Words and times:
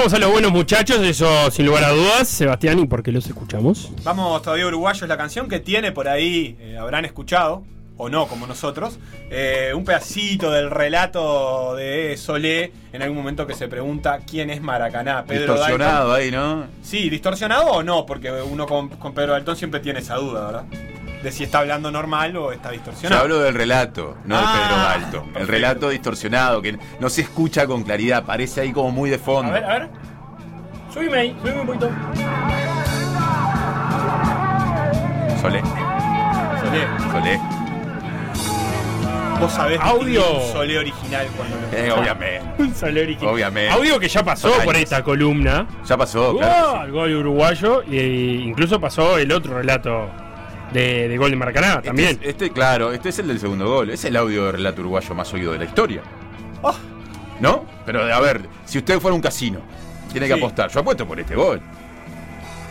Escuchamos 0.00 0.22
a 0.22 0.24
los 0.24 0.32
buenos 0.32 0.52
muchachos, 0.52 0.98
eso 1.00 1.50
sin 1.50 1.66
lugar 1.66 1.84
a 1.84 1.90
dudas. 1.90 2.26
Sebastián, 2.26 2.78
¿y 2.78 2.86
por 2.86 3.02
qué 3.02 3.12
los 3.12 3.26
escuchamos? 3.26 3.92
Vamos 4.02 4.40
todavía 4.40 4.66
uruguayo 4.66 5.04
es 5.04 5.08
la 5.10 5.18
canción 5.18 5.46
que 5.46 5.60
tiene 5.60 5.92
por 5.92 6.08
ahí, 6.08 6.56
eh, 6.58 6.78
habrán 6.78 7.04
escuchado, 7.04 7.64
o 7.98 8.08
no 8.08 8.26
como 8.26 8.46
nosotros, 8.46 8.98
eh, 9.28 9.72
un 9.74 9.84
pedacito 9.84 10.50
del 10.52 10.70
relato 10.70 11.76
de 11.76 12.16
Solé 12.16 12.72
en 12.94 13.02
algún 13.02 13.18
momento 13.18 13.46
que 13.46 13.52
se 13.52 13.68
pregunta 13.68 14.20
quién 14.26 14.48
es 14.48 14.62
Maracaná. 14.62 15.26
Pedro 15.26 15.52
distorsionado 15.52 16.14
ahí, 16.14 16.30
¿no? 16.30 16.64
Sí, 16.82 17.10
distorsionado 17.10 17.66
o 17.66 17.82
no, 17.82 18.06
porque 18.06 18.32
uno 18.32 18.64
con, 18.66 18.88
con 18.88 19.12
Pedro 19.12 19.32
Daltón 19.32 19.56
siempre 19.56 19.80
tiene 19.80 19.98
esa 19.98 20.14
duda, 20.14 20.46
¿verdad? 20.46 20.64
De 21.22 21.32
si 21.32 21.44
está 21.44 21.58
hablando 21.58 21.90
normal 21.90 22.36
o 22.36 22.52
está 22.52 22.70
distorsionado. 22.70 23.20
Yo 23.20 23.22
hablo 23.22 23.40
del 23.40 23.54
relato, 23.54 24.16
no 24.24 24.36
de 24.36 24.42
Pedro 24.42 24.76
ah, 24.76 24.96
Dalto. 24.98 25.24
El 25.36 25.48
relato 25.48 25.88
distorsionado, 25.90 26.62
que 26.62 26.78
no 26.98 27.10
se 27.10 27.22
escucha 27.22 27.66
con 27.66 27.82
claridad, 27.82 28.24
parece 28.24 28.62
ahí 28.62 28.72
como 28.72 28.90
muy 28.90 29.10
de 29.10 29.18
fondo. 29.18 29.52
A 29.52 29.54
ver, 29.54 29.64
a 29.64 29.78
ver. 29.80 29.90
Subime 30.92 31.18
ahí, 31.18 31.36
subime 31.40 31.60
un 31.60 31.66
poquito. 31.66 31.90
Solé. 35.40 35.62
Solé. 36.60 36.86
Solé. 37.12 37.40
Vos 39.40 39.52
sabés 39.52 39.80
audio. 39.80 40.38
un 40.38 40.52
solé 40.52 40.78
original 40.78 41.26
cuando 41.34 41.56
lo 41.56 41.78
eh, 41.78 41.90
Obviamente. 41.92 42.42
un 42.62 42.74
solé 42.74 43.02
original. 43.02 43.34
Obviamente. 43.34 43.70
Audio 43.72 43.98
que 43.98 44.08
ya 44.08 44.22
pasó 44.22 44.52
por 44.64 44.76
esta 44.76 45.02
columna. 45.02 45.66
Ya 45.86 45.96
pasó, 45.96 46.36
claro. 46.36 46.84
El 46.84 46.92
gol 46.92 47.14
uruguayo. 47.14 47.82
E 47.90 48.42
incluso 48.44 48.78
pasó 48.80 49.16
el 49.16 49.32
otro 49.32 49.56
relato 49.56 50.10
de, 50.72 51.16
gol 51.18 51.30
de 51.30 51.36
Maracaná 51.36 51.74
este 51.74 51.88
también. 51.88 52.18
este, 52.22 52.50
claro, 52.50 52.92
este 52.92 53.10
es 53.10 53.18
el 53.18 53.28
del 53.28 53.40
segundo 53.40 53.66
gol. 53.68 53.90
Es 53.90 54.04
el 54.04 54.16
audio 54.16 54.46
de 54.46 54.52
relato 54.52 54.80
uruguayo 54.80 55.14
más 55.14 55.32
oído 55.32 55.52
de 55.52 55.58
la 55.58 55.64
historia. 55.64 56.02
Oh. 56.62 56.74
¿No? 57.40 57.64
Pero 57.86 58.02
a 58.02 58.20
ver, 58.20 58.42
si 58.64 58.78
usted 58.78 59.00
fuera 59.00 59.14
un 59.14 59.22
casino, 59.22 59.60
tiene 60.12 60.26
que 60.26 60.34
apostar. 60.34 60.70
Yo 60.70 60.80
apuesto 60.80 61.06
por 61.06 61.18
este 61.18 61.34
gol. 61.34 61.60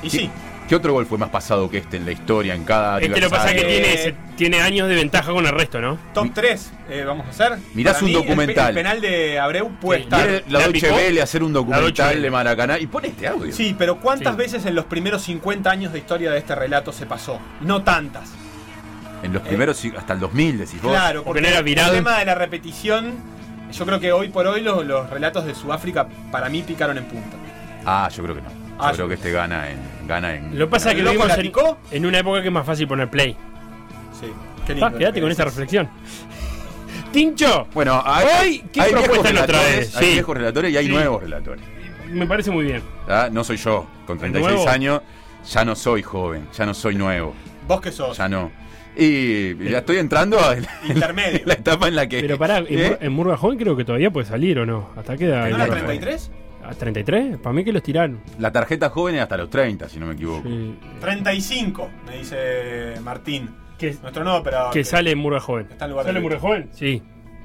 Y 0.02 0.10
sí. 0.10 0.30
¿Qué 0.70 0.76
otro 0.76 0.94
gol 0.94 1.08
fue 1.08 1.18
más 1.18 1.30
pasado 1.30 1.68
que 1.68 1.80
este 1.80 1.98
en 1.98 2.06
la 2.06 2.12
historia, 2.12 2.54
en 2.54 2.64
cada 2.64 3.00
Este 3.00 3.20
lo 3.20 3.30
pasa 3.32 3.52
que 3.56 3.64
tiene, 3.64 4.16
tiene 4.38 4.62
años 4.62 4.88
de 4.88 4.94
ventaja 4.94 5.32
con 5.32 5.44
el 5.48 5.52
resto, 5.52 5.82
¿no? 5.82 5.98
Top 6.14 6.30
3, 6.32 6.72
eh, 6.92 7.04
vamos 7.08 7.26
a 7.26 7.30
hacer. 7.32 7.58
Mirás 7.74 8.00
un 8.04 8.14
documental. 8.14 8.70
El, 8.70 8.76
penal 8.76 9.02
de 9.02 9.40
Abreu 9.40 9.72
puede 9.82 10.02
estar. 10.02 10.44
La, 10.48 10.60
Deutsche 10.60 10.92
Welle 10.92 11.24
hacer 11.24 11.42
un 11.42 11.54
documental 11.54 12.22
de 12.22 12.30
Maracaná 12.30 12.78
y 12.78 12.86
pone 12.86 13.08
este 13.08 13.28
audio. 13.28 13.52
Sí, 13.52 13.76
pero 13.80 14.00
¿cuántas 14.00 14.38
veces 14.38 14.64
en 14.68 14.76
los 14.76 14.86
primeros 14.86 15.24
50 15.24 15.72
años 15.72 15.92
de 15.92 15.98
historia 15.98 16.30
de 16.30 16.38
este 16.38 16.54
relato 16.54 16.94
se 16.94 17.08
pasó? 17.08 17.40
No 17.62 17.82
tantas. 17.82 18.30
En 19.24 19.34
los 19.34 19.42
primeros, 19.42 19.84
hasta 19.98 20.14
el 20.14 20.20
2000, 20.20 20.60
decís 20.60 20.80
vos. 20.84 20.92
Claro, 20.92 21.24
porque, 21.24 21.40
era 21.40 21.62
el 21.62 21.92
tema 21.92 22.20
de 22.20 22.26
la 22.26 22.36
repetición, 22.36 23.16
yo 23.72 23.86
creo 23.88 24.00
que 24.00 24.12
hoy 24.12 24.30
por 24.30 24.46
hoy 24.46 24.62
los, 24.62 24.86
los 24.86 25.10
relatos 25.10 25.46
de 25.46 25.56
Sudáfrica 25.56 26.08
para 26.32 26.48
mí 26.48 26.62
picaron 26.62 27.00
en 27.00 27.06
punta. 27.06 27.38
Ah, 27.88 28.08
yo 28.16 28.22
creo 28.22 28.36
que 28.36 28.42
no. 28.44 28.59
Ah, 28.80 28.92
yo 28.92 28.96
creo 28.96 29.08
que 29.10 29.14
este 29.16 29.32
gana 29.32 29.70
en. 29.70 29.78
Gana 30.08 30.36
en 30.36 30.58
lo 30.58 30.66
que 30.66 30.72
pasa 30.72 30.92
es 30.92 30.96
que 30.96 31.04
lo 31.04 31.12
vimos 31.12 31.30
en, 31.38 31.52
en, 31.92 32.06
una 32.06 32.20
época 32.20 32.42
que 32.42 32.48
es 32.48 32.54
más 32.54 32.66
fácil 32.66 32.88
poner 32.88 33.10
play. 33.10 33.36
Sí, 34.20 34.28
qué 34.66 34.74
lindo. 34.74 34.88
Ah, 34.88 34.94
quédate 34.98 35.22
con 35.22 35.30
esta 35.30 35.46
reflexión. 35.46 35.90
Tincho, 37.12 37.68
bueno, 37.74 38.02
hay, 38.06 38.64
¿qué 38.72 38.82
hay 38.82 38.92
propuesta 38.92 39.34
nos 39.34 39.46
traes? 39.48 39.96
Hay 39.96 40.14
viejos 40.14 40.38
relatores 40.38 40.72
y 40.72 40.78
hay 40.78 40.88
nuevos 40.88 41.22
relatores. 41.22 41.64
Me 42.10 42.26
parece 42.26 42.52
muy 42.52 42.66
bien. 42.66 42.82
¿Ah? 43.08 43.30
No 43.32 43.44
soy 43.44 43.58
yo, 43.58 43.86
con 44.06 44.18
36 44.18 44.68
años, 44.68 45.02
ya 45.48 45.66
no 45.66 45.76
soy 45.76 46.02
joven, 46.02 46.48
ya 46.56 46.66
no 46.66 46.74
soy 46.74 46.96
nuevo. 46.96 47.34
¿Vos 47.68 47.82
qué 47.82 47.92
sos? 47.92 48.18
Ya 48.18 48.30
no. 48.30 48.52
Y 48.96 49.56
ya 49.70 49.80
estoy 49.80 49.98
entrando 49.98 50.40
a 50.40 50.56
Intermedio. 50.88 51.42
la, 51.46 51.54
etapa 51.54 51.88
en 51.88 51.96
la 51.96 52.08
que. 52.08 52.22
Pero 52.22 52.38
pará, 52.38 52.60
¿eh? 52.68 52.98
en 53.00 53.12
Murga 53.12 53.38
Joven 53.38 53.58
creo 53.58 53.76
que 53.76 53.86
todavía 53.86 54.12
puede 54.12 54.28
salir 54.28 54.60
o 54.60 54.66
no. 54.66 54.90
Hasta 54.96 55.16
queda. 55.16 55.48
¿No 55.50 55.58
la 55.58 55.68
33? 55.68 56.32
¿A 56.70 56.74
33? 56.74 57.38
Para 57.40 57.54
mí 57.54 57.64
que 57.64 57.74
los 57.74 57.82
tiraron. 57.82 58.22
La 58.38 58.52
tarjeta 58.52 58.90
joven 58.90 59.16
es 59.16 59.22
hasta 59.22 59.38
los 59.38 59.50
30, 59.50 59.90
si 59.90 60.00
no 60.00 60.06
me 60.06 60.14
equivoco. 60.14 60.48
35, 61.00 61.90
me 62.06 62.18
dice 62.18 62.94
Martín. 63.02 63.50
Que, 63.78 63.96
Nuestro 64.02 64.24
nuevo 64.24 64.44
pero 64.44 64.70
Que, 64.72 64.84
sale 64.84 65.12
en 65.12 65.18
Murga 65.18 65.40
Joven. 65.40 65.68
¿Sale 65.80 66.18
en 66.18 66.22
Murga 66.22 66.40
Joven? 66.40 66.70
Sí. 66.74 67.02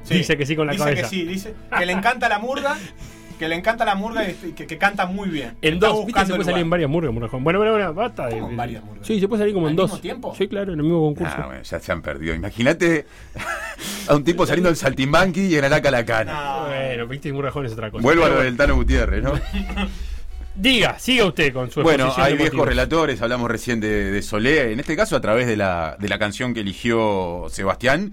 Dice 0.08 0.36
que 0.36 0.44
sí 0.44 0.54
con 0.54 0.66
la 0.66 0.72
dice 0.72 0.84
cabeza. 0.84 1.08
Dice 1.08 1.16
que 1.16 1.22
sí, 1.22 1.28
dice 1.28 1.54
que 1.78 1.86
le 1.86 1.92
encanta 1.92 2.28
la 2.28 2.38
murga 2.38 2.76
que 3.38 3.48
le 3.48 3.54
encanta 3.54 3.84
la 3.84 3.94
murga 3.94 4.28
y 4.28 4.34
que, 4.52 4.78
canta 4.78 5.06
muy 5.06 5.28
bien. 5.28 5.54
En 5.62 5.78
dos, 5.78 6.06
¿viste? 6.06 6.26
Se 6.26 6.32
puede 6.32 6.44
salir 6.44 6.62
en 6.62 6.70
varias 6.70 6.90
murgas, 6.90 7.12
Bueno, 7.14 7.58
bueno, 7.58 7.72
bueno, 7.72 7.94
basta. 7.94 8.28
De, 8.28 8.38
en 8.38 8.56
varias 8.56 8.84
murgas? 8.84 9.06
Sí, 9.06 9.20
se 9.20 9.28
puede 9.28 9.42
salir 9.42 9.54
como 9.54 9.68
en 9.68 9.76
dos. 9.76 9.90
mismo 9.90 10.00
tiempo? 10.00 10.34
Sí, 10.36 10.48
claro, 10.48 10.72
en 10.72 10.78
el 10.78 10.84
mismo 10.84 11.00
concurso. 11.00 11.34
Ah, 11.36 11.46
bueno, 11.46 11.62
ya 11.62 11.80
se 11.80 11.92
han 11.92 12.02
perdido. 12.02 12.34
Imagínate 12.34 13.06
a 14.08 14.14
un 14.14 14.24
tipo 14.24 14.46
saliendo 14.46 14.68
del 14.68 14.76
saltimbanqui 14.76 15.46
y 15.46 15.56
en 15.56 15.64
Araca 15.64 15.90
la 15.90 16.04
cana. 16.04 16.64
Bueno, 16.66 17.06
viste, 17.06 17.32
Murrajón 17.32 17.66
es 17.66 17.72
otra 17.72 17.90
cosa. 17.90 18.02
Vuelvo 18.02 18.24
a 18.24 18.28
lo 18.28 18.40
del 18.42 18.56
Tano 18.56 18.76
Gutiérrez, 18.76 19.22
¿no? 19.22 19.32
Diga, 20.56 21.00
siga 21.00 21.24
usted 21.24 21.52
con 21.52 21.68
su 21.70 21.82
Bueno, 21.82 22.12
hay 22.16 22.36
viejos 22.36 22.64
relatores, 22.64 23.20
hablamos 23.20 23.50
recién 23.50 23.80
de, 23.80 24.12
de, 24.12 24.22
Solé, 24.22 24.72
en 24.72 24.78
este 24.78 24.94
caso 24.94 25.16
a 25.16 25.20
través 25.20 25.48
de 25.48 25.56
la, 25.56 25.96
de 25.98 26.08
la 26.08 26.18
canción 26.18 26.54
que 26.54 26.60
eligió 26.60 27.46
Sebastián. 27.50 28.12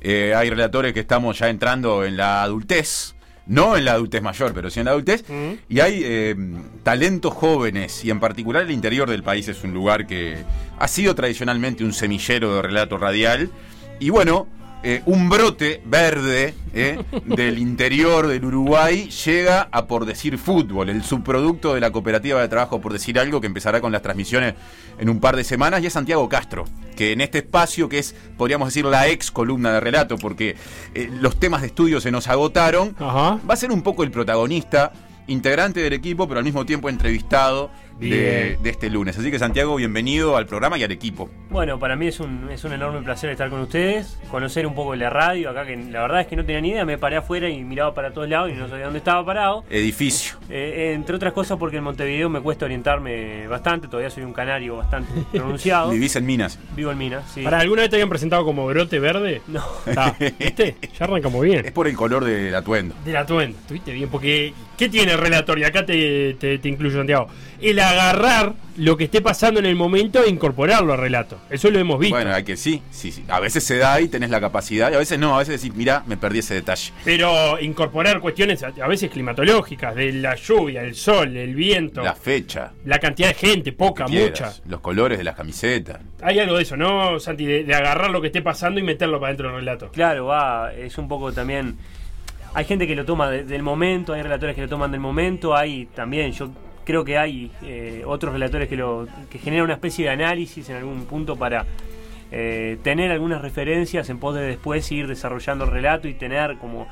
Eh, 0.00 0.32
hay 0.34 0.48
relatores 0.50 0.92
que 0.92 1.00
estamos 1.00 1.38
ya 1.38 1.48
entrando 1.48 2.04
en 2.04 2.16
la 2.16 2.42
adultez, 2.42 3.14
no 3.50 3.76
en 3.76 3.84
la 3.84 3.92
adultez 3.94 4.22
mayor, 4.22 4.54
pero 4.54 4.70
sí 4.70 4.78
en 4.78 4.86
la 4.86 4.92
adultez, 4.92 5.24
y 5.68 5.80
hay 5.80 6.02
eh, 6.04 6.36
talentos 6.84 7.34
jóvenes, 7.34 8.04
y 8.04 8.10
en 8.10 8.20
particular 8.20 8.62
el 8.62 8.70
interior 8.70 9.10
del 9.10 9.24
país 9.24 9.48
es 9.48 9.64
un 9.64 9.74
lugar 9.74 10.06
que 10.06 10.36
ha 10.78 10.86
sido 10.86 11.16
tradicionalmente 11.16 11.82
un 11.82 11.92
semillero 11.92 12.54
de 12.54 12.62
relato 12.62 12.96
radial, 12.96 13.50
y 13.98 14.10
bueno, 14.10 14.46
eh, 14.82 15.02
un 15.04 15.28
brote 15.28 15.82
verde 15.84 16.54
eh, 16.72 16.98
del 17.26 17.58
interior 17.58 18.26
del 18.26 18.44
Uruguay 18.46 19.10
llega 19.10 19.68
a 19.70 19.86
por 19.86 20.06
decir 20.06 20.38
fútbol, 20.38 20.88
el 20.88 21.02
subproducto 21.02 21.74
de 21.74 21.80
la 21.80 21.90
cooperativa 21.90 22.40
de 22.40 22.48
trabajo 22.48 22.80
por 22.80 22.92
decir 22.92 23.18
algo 23.18 23.42
que 23.42 23.46
empezará 23.46 23.82
con 23.82 23.92
las 23.92 24.00
transmisiones 24.00 24.54
en 24.98 25.10
un 25.10 25.20
par 25.20 25.36
de 25.36 25.44
semanas 25.44 25.82
y 25.82 25.86
es 25.86 25.92
Santiago 25.92 26.28
Castro, 26.30 26.64
que 26.96 27.12
en 27.12 27.20
este 27.20 27.38
espacio 27.38 27.90
que 27.90 27.98
es, 27.98 28.14
podríamos 28.38 28.68
decir, 28.68 28.86
la 28.86 29.08
ex 29.08 29.30
columna 29.30 29.72
de 29.72 29.80
relato, 29.80 30.16
porque 30.16 30.56
eh, 30.94 31.10
los 31.12 31.38
temas 31.38 31.60
de 31.60 31.66
estudio 31.66 32.00
se 32.00 32.10
nos 32.10 32.28
agotaron, 32.28 32.96
va 32.98 33.38
a 33.48 33.56
ser 33.56 33.72
un 33.72 33.82
poco 33.82 34.02
el 34.02 34.10
protagonista, 34.10 34.92
integrante 35.26 35.80
del 35.80 35.92
equipo, 35.92 36.26
pero 36.26 36.38
al 36.38 36.44
mismo 36.44 36.66
tiempo 36.66 36.88
entrevistado 36.88 37.70
de, 38.08 38.58
este 38.64 38.90
lunes. 38.90 39.18
Así 39.18 39.30
que 39.30 39.38
Santiago, 39.38 39.76
bienvenido 39.76 40.36
al 40.36 40.46
programa 40.46 40.78
y 40.78 40.84
al 40.84 40.92
equipo. 40.92 41.28
Bueno, 41.50 41.78
para 41.78 41.96
mí 41.96 42.06
es 42.06 42.20
un, 42.20 42.48
es 42.50 42.64
un 42.64 42.72
enorme 42.72 43.02
placer 43.02 43.30
estar 43.30 43.50
con 43.50 43.60
ustedes, 43.60 44.18
conocer 44.30 44.66
un 44.66 44.74
poco 44.74 44.92
de 44.92 44.98
la 44.98 45.10
radio, 45.10 45.50
acá 45.50 45.66
que 45.66 45.76
la 45.76 46.02
verdad 46.02 46.20
es 46.22 46.26
que 46.26 46.36
no 46.36 46.44
tenía 46.44 46.60
ni 46.60 46.70
idea, 46.70 46.84
me 46.84 46.98
paré 46.98 47.16
afuera 47.16 47.48
y 47.48 47.62
miraba 47.64 47.94
para 47.94 48.12
todos 48.12 48.28
lados 48.28 48.50
y 48.50 48.54
no 48.54 48.68
sabía 48.68 48.84
dónde 48.84 48.98
estaba 48.98 49.24
parado. 49.24 49.64
Edificio. 49.68 50.36
Eh, 50.48 50.74
eh, 50.76 50.92
entre 50.94 51.16
otras 51.16 51.32
cosas 51.32 51.58
porque 51.58 51.78
en 51.78 51.84
Montevideo 51.84 52.28
me 52.28 52.40
cuesta 52.40 52.64
orientarme 52.64 53.46
bastante, 53.48 53.88
todavía 53.88 54.10
soy 54.10 54.22
un 54.22 54.32
canario 54.32 54.76
bastante 54.76 55.12
pronunciado. 55.32 55.90
¿Vivís 55.90 56.16
en 56.16 56.26
Minas? 56.26 56.58
Vivo 56.74 56.90
en 56.90 56.98
Minas, 56.98 57.30
sí. 57.32 57.42
¿Para 57.42 57.60
alguna 57.60 57.82
vez 57.82 57.90
te 57.90 57.96
habían 57.96 58.08
presentado 58.08 58.44
como 58.44 58.66
brote 58.66 58.98
verde? 58.98 59.42
No. 59.50 59.64
¿Viste? 60.38 60.76
Ya 60.96 61.04
arrancamos 61.04 61.42
bien. 61.42 61.66
Es 61.66 61.72
por 61.72 61.88
el 61.88 61.96
color 61.96 62.24
del 62.24 62.54
atuendo. 62.54 62.94
Del 63.04 63.16
atuendo, 63.16 63.58
estuviste 63.58 63.92
bien, 63.92 64.08
porque 64.08 64.54
¿qué 64.80 64.88
tiene 64.88 65.12
el 65.12 65.18
relator? 65.18 65.58
Y 65.58 65.64
acá 65.64 65.84
te, 65.84 66.34
te, 66.40 66.58
te 66.58 66.68
incluyo, 66.70 66.96
Santiago. 66.96 67.28
El 67.60 67.78
agarrar 67.80 68.54
lo 68.78 68.96
que 68.96 69.04
esté 69.04 69.20
pasando 69.20 69.60
en 69.60 69.66
el 69.66 69.76
momento 69.76 70.24
e 70.24 70.30
incorporarlo 70.30 70.94
al 70.94 70.98
relato. 70.98 71.38
Eso 71.50 71.70
lo 71.70 71.78
hemos 71.78 72.00
visto. 72.00 72.16
Bueno, 72.16 72.32
hay 72.32 72.44
que 72.44 72.56
sí, 72.56 72.80
sí, 72.90 73.12
sí. 73.12 73.22
A 73.28 73.40
veces 73.40 73.62
se 73.62 73.76
da 73.76 74.00
y 74.00 74.08
tenés 74.08 74.30
la 74.30 74.40
capacidad, 74.40 74.90
y 74.90 74.94
a 74.94 74.98
veces 74.98 75.18
no, 75.18 75.34
a 75.34 75.40
veces 75.40 75.60
decís, 75.60 75.76
mira, 75.76 76.02
me 76.06 76.16
perdí 76.16 76.38
ese 76.38 76.54
detalle. 76.54 76.94
Pero 77.04 77.60
incorporar 77.60 78.20
cuestiones 78.20 78.62
a 78.62 78.88
veces 78.88 79.10
climatológicas, 79.10 79.94
de 79.94 80.12
la 80.14 80.34
lluvia, 80.34 80.82
el 80.82 80.94
sol, 80.94 81.36
el 81.36 81.54
viento. 81.54 82.00
La 82.02 82.14
fecha. 82.14 82.72
La 82.86 82.98
cantidad 82.98 83.28
de 83.28 83.34
gente, 83.34 83.72
poca, 83.72 84.08
mucha. 84.08 84.54
Los 84.66 84.80
colores 84.80 85.18
de 85.18 85.24
las 85.24 85.36
camisetas. 85.36 86.00
Hay 86.22 86.38
algo 86.38 86.56
de 86.56 86.62
eso, 86.62 86.78
¿no, 86.78 87.20
Santi? 87.20 87.44
De, 87.44 87.74
agarrar 87.74 88.10
lo 88.10 88.22
que 88.22 88.28
esté 88.28 88.40
pasando 88.40 88.80
y 88.80 88.82
meterlo 88.82 89.20
para 89.20 89.28
dentro 89.28 89.48
del 89.48 89.58
relato. 89.58 89.90
Claro, 89.90 90.24
va, 90.24 90.72
es 90.72 90.96
un 90.96 91.06
poco 91.06 91.32
también... 91.32 91.76
Hay 92.52 92.64
gente 92.64 92.86
que 92.86 92.96
lo 92.96 93.04
toma 93.04 93.30
del 93.30 93.62
momento, 93.62 94.12
hay 94.12 94.22
relatores 94.22 94.56
que 94.56 94.62
lo 94.62 94.68
toman 94.68 94.90
del 94.90 95.00
momento, 95.00 95.54
hay 95.54 95.86
también, 95.86 96.32
yo 96.32 96.50
creo 96.84 97.04
que 97.04 97.16
hay 97.16 97.52
eh, 97.62 98.02
otros 98.04 98.32
relatores 98.32 98.68
que, 98.68 98.76
lo, 98.76 99.06
que 99.30 99.38
generan 99.38 99.66
una 99.66 99.74
especie 99.74 100.06
de 100.06 100.10
análisis 100.10 100.68
en 100.68 100.76
algún 100.76 101.04
punto 101.04 101.36
para 101.36 101.64
eh, 102.32 102.78
tener 102.82 103.12
algunas 103.12 103.40
referencias 103.40 104.10
en 104.10 104.18
pos 104.18 104.34
de 104.34 104.42
después 104.42 104.90
ir 104.90 105.06
desarrollando 105.06 105.64
el 105.64 105.70
relato 105.70 106.08
y 106.08 106.14
tener 106.14 106.58
como 106.58 106.88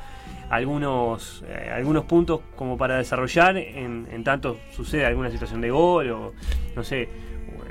algunos, 0.48 1.42
eh, 1.48 1.72
algunos 1.74 2.04
puntos 2.04 2.40
como 2.54 2.78
para 2.78 2.96
desarrollar 2.96 3.56
en, 3.56 4.06
en, 4.12 4.22
tanto 4.22 4.58
sucede 4.70 5.06
alguna 5.06 5.30
situación 5.30 5.60
de 5.60 5.70
gol 5.70 6.10
o 6.12 6.32
no 6.76 6.84
sé, 6.84 7.08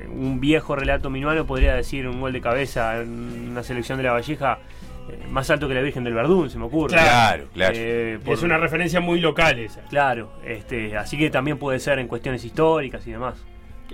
un 0.10 0.42
viejo 0.42 0.75
relato 0.75 1.10
minuano 1.10 1.45
podría 1.45 1.75
decir 1.75 2.06
un 2.07 2.19
gol 2.19 2.33
de 2.33 2.42
cabeza 2.42 3.01
en 3.01 3.50
una 3.51 3.63
selección 3.63 3.98
de 3.98 4.04
la 4.04 4.12
Valleja 4.12 4.60
más 5.30 5.50
alto 5.50 5.68
que 5.68 5.74
la 5.74 5.81
Virgen 5.81 6.04
del 6.04 6.13
Verdún, 6.13 6.50
se 6.50 6.57
me 6.57 6.65
ocurre. 6.65 6.94
Claro, 6.94 7.48
claro. 7.54 7.74
Eh, 7.77 8.19
es 8.25 8.42
una 8.44 8.57
referencia 8.57 9.00
muy 9.00 9.19
local 9.19 9.59
esa. 9.59 9.81
Claro, 9.89 10.31
este, 10.45 10.95
así 10.98 11.18
que 11.18 11.30
también 11.30 11.57
puede 11.57 11.80
ser 11.80 12.00
en 12.00 12.07
cuestiones 12.07 12.44
históricas 12.44 13.06
y 13.07 13.12
demás. 13.12 13.36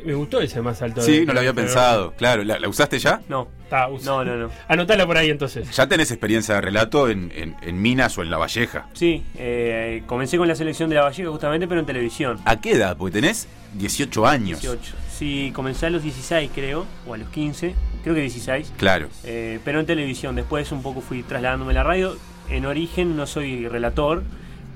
Me 0.04 0.16
gustó 0.16 0.42
ese 0.42 0.60
más 0.60 0.82
alto. 0.82 1.02
Sí, 1.02 1.24
no 1.24 1.34
lo 1.34 1.40
había 1.40 1.54
pensado. 1.54 2.14
Claro, 2.18 2.44
¿La, 2.44 2.68
usaste 2.68 2.98
ya? 2.98 3.22
No. 3.30 3.48
Está, 3.64 3.88
usa. 3.90 4.12
No, 4.12 4.26
no, 4.26 4.36
no. 4.38 4.50
Anotala 4.68 5.06
por 5.06 5.18
ahí 5.18 5.30
entonces. 5.30 5.70
Ya 5.76 5.86
tenés 5.88 6.10
experiencia 6.10 6.56
de 6.56 6.62
relato 6.62 7.10
en, 7.10 7.32
en- 7.36 7.56
en 7.62 7.80
Minas 7.80 8.18
o 8.18 8.24
en 8.24 8.32
La 8.32 8.38
Valleja. 8.40 8.88
Sí, 8.94 9.24
eh, 9.38 10.02
comencé 10.08 10.40
con 10.40 10.48
la 10.48 10.56
selección 10.56 10.90
de 10.90 10.96
la 10.96 11.04
Valleja 11.04 11.30
justamente, 11.30 11.68
pero 11.68 11.80
en 11.80 11.86
televisión. 11.86 12.40
¿A 12.46 12.60
qué 12.60 12.72
edad? 12.72 12.98
Porque 12.98 13.14
tenés 13.22 13.48
18 13.76 14.26
años. 14.26 14.62
18. 14.62 14.96
Sí, 15.12 15.52
comencé 15.54 15.86
a 15.86 15.90
los 15.92 16.02
16 16.02 16.50
creo, 16.56 16.88
o 17.06 17.14
a 17.14 17.18
los 17.18 17.30
15, 17.30 17.76
creo 18.04 18.14
que 18.16 18.22
16. 18.22 18.74
Claro. 18.78 19.08
Eh, 19.24 19.60
pero 19.66 19.80
en 19.80 19.86
televisión, 19.86 20.36
después 20.36 20.72
un 20.72 20.84
poco 20.84 21.02
fui 21.02 21.24
trasladándome 21.24 21.72
a 21.72 21.76
la 21.76 21.84
radio. 21.84 22.16
En 22.50 22.66
origen 22.66 23.16
no 23.16 23.26
soy 23.26 23.68
relator, 23.68 24.24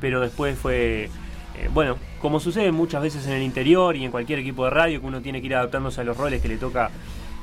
pero 0.02 0.22
después 0.22 0.58
fue, 0.58 1.10
eh, 1.58 1.70
bueno, 1.74 1.98
como 2.22 2.40
sucede 2.40 2.72
muchas 2.72 3.02
veces 3.02 3.26
en 3.28 3.34
el 3.34 3.44
interior 3.44 3.96
y 3.96 4.06
en 4.06 4.12
cualquier 4.12 4.40
equipo 4.40 4.64
de 4.66 4.72
radio, 4.72 5.02
que 5.02 5.06
uno 5.08 5.22
tiene 5.22 5.42
que 5.42 5.48
ir 5.48 5.56
adaptándose 5.56 6.02
a 6.02 6.04
los 6.04 6.18
roles 6.18 6.42
que 6.42 6.48
le 6.48 6.58
toca 6.58 6.90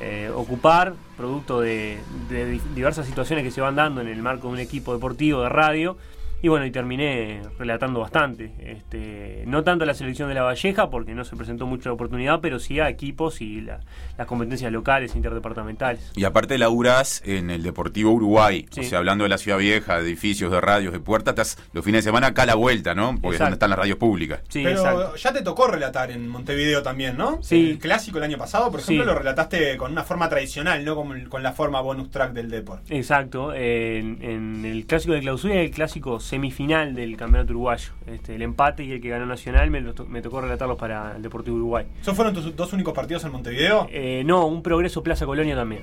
eh, 0.00 0.30
ocupar, 0.34 0.94
producto 1.16 1.60
de, 1.60 1.98
de 2.28 2.46
di- 2.46 2.60
diversas 2.74 3.06
situaciones 3.06 3.44
que 3.44 3.50
se 3.52 3.60
van 3.60 3.76
dando 3.76 4.00
en 4.00 4.08
el 4.08 4.20
marco 4.22 4.48
de 4.48 4.54
un 4.54 4.58
equipo 4.60 4.92
deportivo 4.92 5.42
de 5.42 5.48
radio. 5.50 5.96
Y 6.44 6.48
bueno, 6.48 6.66
y 6.66 6.70
terminé 6.70 7.40
relatando 7.58 8.00
bastante. 8.00 8.52
Este, 8.58 9.44
no 9.46 9.64
tanto 9.64 9.84
a 9.84 9.86
la 9.86 9.94
selección 9.94 10.28
de 10.28 10.34
la 10.34 10.42
Valleja, 10.42 10.90
porque 10.90 11.14
no 11.14 11.24
se 11.24 11.36
presentó 11.36 11.66
mucha 11.66 11.90
oportunidad, 11.90 12.40
pero 12.42 12.58
sí 12.58 12.80
a 12.80 12.90
equipos 12.90 13.40
y 13.40 13.62
la- 13.62 13.80
las 14.18 14.26
competencias 14.26 14.70
locales, 14.70 15.16
interdepartamentales. 15.16 16.12
Y 16.14 16.24
aparte 16.24 16.58
laburás 16.58 17.22
en 17.24 17.48
el 17.48 17.62
Deportivo 17.62 18.12
Uruguay. 18.12 18.66
Sí. 18.72 18.80
O 18.80 18.82
sea, 18.82 18.98
hablando 18.98 19.24
de 19.24 19.30
la 19.30 19.38
ciudad 19.38 19.56
vieja, 19.56 19.96
de 19.96 20.02
edificios, 20.02 20.52
de 20.52 20.60
radios, 20.60 20.92
de 20.92 21.00
puertas, 21.00 21.32
estás 21.32 21.68
los 21.72 21.82
fines 21.82 22.04
de 22.04 22.10
semana 22.10 22.26
acá 22.26 22.42
a 22.42 22.46
la 22.46 22.56
vuelta, 22.56 22.94
¿no? 22.94 23.12
Porque 23.12 23.36
es 23.36 23.40
Exacto. 23.40 23.44
donde 23.44 23.54
están 23.54 23.70
las 23.70 23.78
radios 23.78 23.96
públicas. 23.96 24.40
Sí, 24.50 24.62
Pero 24.62 24.80
exacto. 24.80 25.16
ya 25.16 25.32
te 25.32 25.40
tocó 25.40 25.66
relatar 25.66 26.10
en 26.10 26.28
Montevideo 26.28 26.82
también, 26.82 27.16
¿no? 27.16 27.42
Sí. 27.42 27.70
El 27.70 27.78
clásico 27.78 28.18
el 28.18 28.24
año 28.24 28.36
pasado, 28.36 28.70
por 28.70 28.80
ejemplo, 28.80 29.02
Sí. 29.02 29.06
lo 29.08 29.14
relataste 29.14 29.78
con 29.78 29.92
una 29.92 30.04
forma 30.04 30.28
tradicional, 30.28 30.84
no 30.84 30.94
con, 30.94 31.24
con 31.24 31.42
la 31.42 31.52
forma 31.52 31.80
bonus 31.80 32.10
track 32.10 32.34
del 32.34 32.50
deporte. 32.50 32.94
Exacto, 32.94 33.54
en, 33.54 34.18
en 34.22 34.64
el 34.66 34.84
clásico 34.84 35.14
de 35.14 35.20
clausura 35.20 35.54
y 35.54 35.58
el 35.58 35.70
clásico 35.70 36.20
semifinal 36.34 36.94
del 36.94 37.16
campeonato 37.16 37.52
uruguayo. 37.52 37.92
Este, 38.06 38.34
el 38.34 38.42
empate 38.42 38.84
y 38.84 38.92
el 38.92 39.00
que 39.00 39.08
ganó 39.08 39.24
Nacional 39.26 39.70
me, 39.70 39.80
lo 39.80 39.94
to- 39.94 40.06
me 40.06 40.20
tocó 40.20 40.40
relatarlos 40.40 40.76
para 40.76 41.14
el 41.16 41.22
Deportivo 41.22 41.56
Uruguay. 41.56 41.86
¿Esos 42.00 42.14
fueron 42.16 42.34
tus 42.34 42.54
dos 42.56 42.72
únicos 42.72 42.92
partidos 42.92 43.24
en 43.24 43.32
Montevideo? 43.32 43.86
Eh, 43.90 44.22
no, 44.26 44.46
un 44.46 44.62
progreso 44.62 45.02
Plaza 45.02 45.26
Colonia 45.26 45.54
también. 45.54 45.82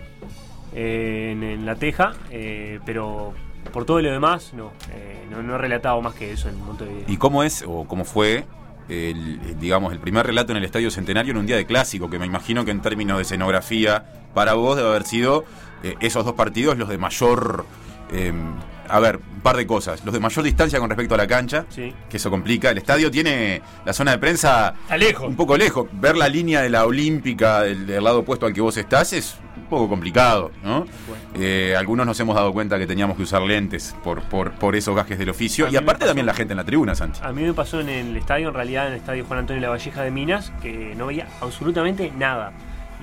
Eh, 0.75 1.29
en, 1.31 1.43
en 1.43 1.65
La 1.65 1.75
Teja, 1.75 2.13
eh, 2.29 2.79
pero 2.85 3.33
por 3.71 3.85
todo 3.85 4.01
lo 4.01 4.11
demás, 4.11 4.53
no, 4.53 4.71
eh, 4.93 5.25
no. 5.29 5.41
No 5.41 5.55
he 5.55 5.57
relatado 5.57 6.01
más 6.01 6.13
que 6.15 6.31
eso 6.33 6.49
en 6.49 6.59
Montevideo. 6.63 7.05
¿Y 7.07 7.17
cómo 7.17 7.43
es 7.43 7.63
o 7.67 7.85
cómo 7.85 8.03
fue, 8.03 8.43
el, 8.89 9.39
el, 9.47 9.59
digamos, 9.59 9.93
el 9.93 9.99
primer 9.99 10.25
relato 10.25 10.51
en 10.51 10.57
el 10.57 10.65
Estadio 10.65 10.91
Centenario 10.91 11.31
en 11.31 11.37
un 11.37 11.45
día 11.45 11.55
de 11.55 11.65
clásico? 11.65 12.09
Que 12.09 12.19
me 12.19 12.25
imagino 12.25 12.65
que 12.65 12.71
en 12.71 12.81
términos 12.81 13.17
de 13.17 13.23
escenografía, 13.23 14.03
para 14.33 14.53
vos 14.55 14.75
debe 14.75 14.89
haber 14.89 15.03
sido 15.03 15.45
eh, 15.83 15.95
esos 16.01 16.25
dos 16.25 16.33
partidos 16.33 16.77
los 16.77 16.89
de 16.89 16.97
mayor... 16.97 17.65
eh, 18.11 18.33
a 18.91 18.99
ver, 18.99 19.17
un 19.17 19.41
par 19.41 19.57
de 19.57 19.65
cosas. 19.65 20.03
Los 20.05 20.13
de 20.13 20.19
mayor 20.19 20.43
distancia 20.43 20.79
con 20.79 20.89
respecto 20.89 21.15
a 21.15 21.17
la 21.17 21.27
cancha, 21.27 21.65
Sí. 21.69 21.93
que 22.09 22.17
eso 22.17 22.29
complica. 22.29 22.69
El 22.69 22.77
estadio 22.77 23.09
tiene 23.11 23.61
la 23.85 23.93
zona 23.93 24.11
de 24.11 24.17
prensa 24.17 24.73
Está 24.83 24.97
lejos. 24.97 25.27
un 25.27 25.35
poco 25.35 25.57
lejos. 25.57 25.87
Ver 25.93 26.15
la 26.17 26.27
línea 26.29 26.61
de 26.61 26.69
la 26.69 26.85
olímpica 26.85 27.61
del, 27.61 27.87
del 27.87 28.03
lado 28.03 28.19
opuesto 28.19 28.45
al 28.45 28.53
que 28.53 28.61
vos 28.61 28.75
estás 28.77 29.13
es 29.13 29.37
un 29.57 29.65
poco 29.65 29.89
complicado, 29.89 30.51
¿no? 30.63 30.85
Eh, 31.35 31.75
algunos 31.77 32.05
nos 32.05 32.19
hemos 32.19 32.35
dado 32.35 32.51
cuenta 32.53 32.77
que 32.77 32.85
teníamos 32.87 33.15
que 33.17 33.23
usar 33.23 33.41
lentes 33.41 33.95
por, 34.03 34.21
por, 34.23 34.51
por 34.51 34.75
esos 34.75 34.95
gajes 34.95 35.17
del 35.17 35.29
oficio. 35.29 35.67
A 35.67 35.69
Y 35.71 35.75
aparte 35.77 35.99
pasó. 36.01 36.07
también 36.09 36.25
la 36.25 36.33
gente 36.33 36.53
en 36.53 36.57
la 36.57 36.63
tribuna, 36.65 36.93
Santi. 36.95 37.19
A 37.23 37.31
mí 37.31 37.41
me 37.43 37.53
pasó 37.53 37.79
en 37.79 37.89
el 37.89 38.17
estadio, 38.17 38.49
en 38.49 38.53
realidad 38.53 38.87
en 38.87 38.93
el 38.93 38.99
estadio 38.99 39.25
Juan 39.25 39.39
Antonio 39.39 39.61
La 39.61 39.69
Valleja 39.69 40.01
de 40.03 40.11
Minas, 40.11 40.51
que 40.61 40.93
no 40.97 41.07
veía 41.07 41.27
absolutamente 41.41 42.11
nada. 42.17 42.51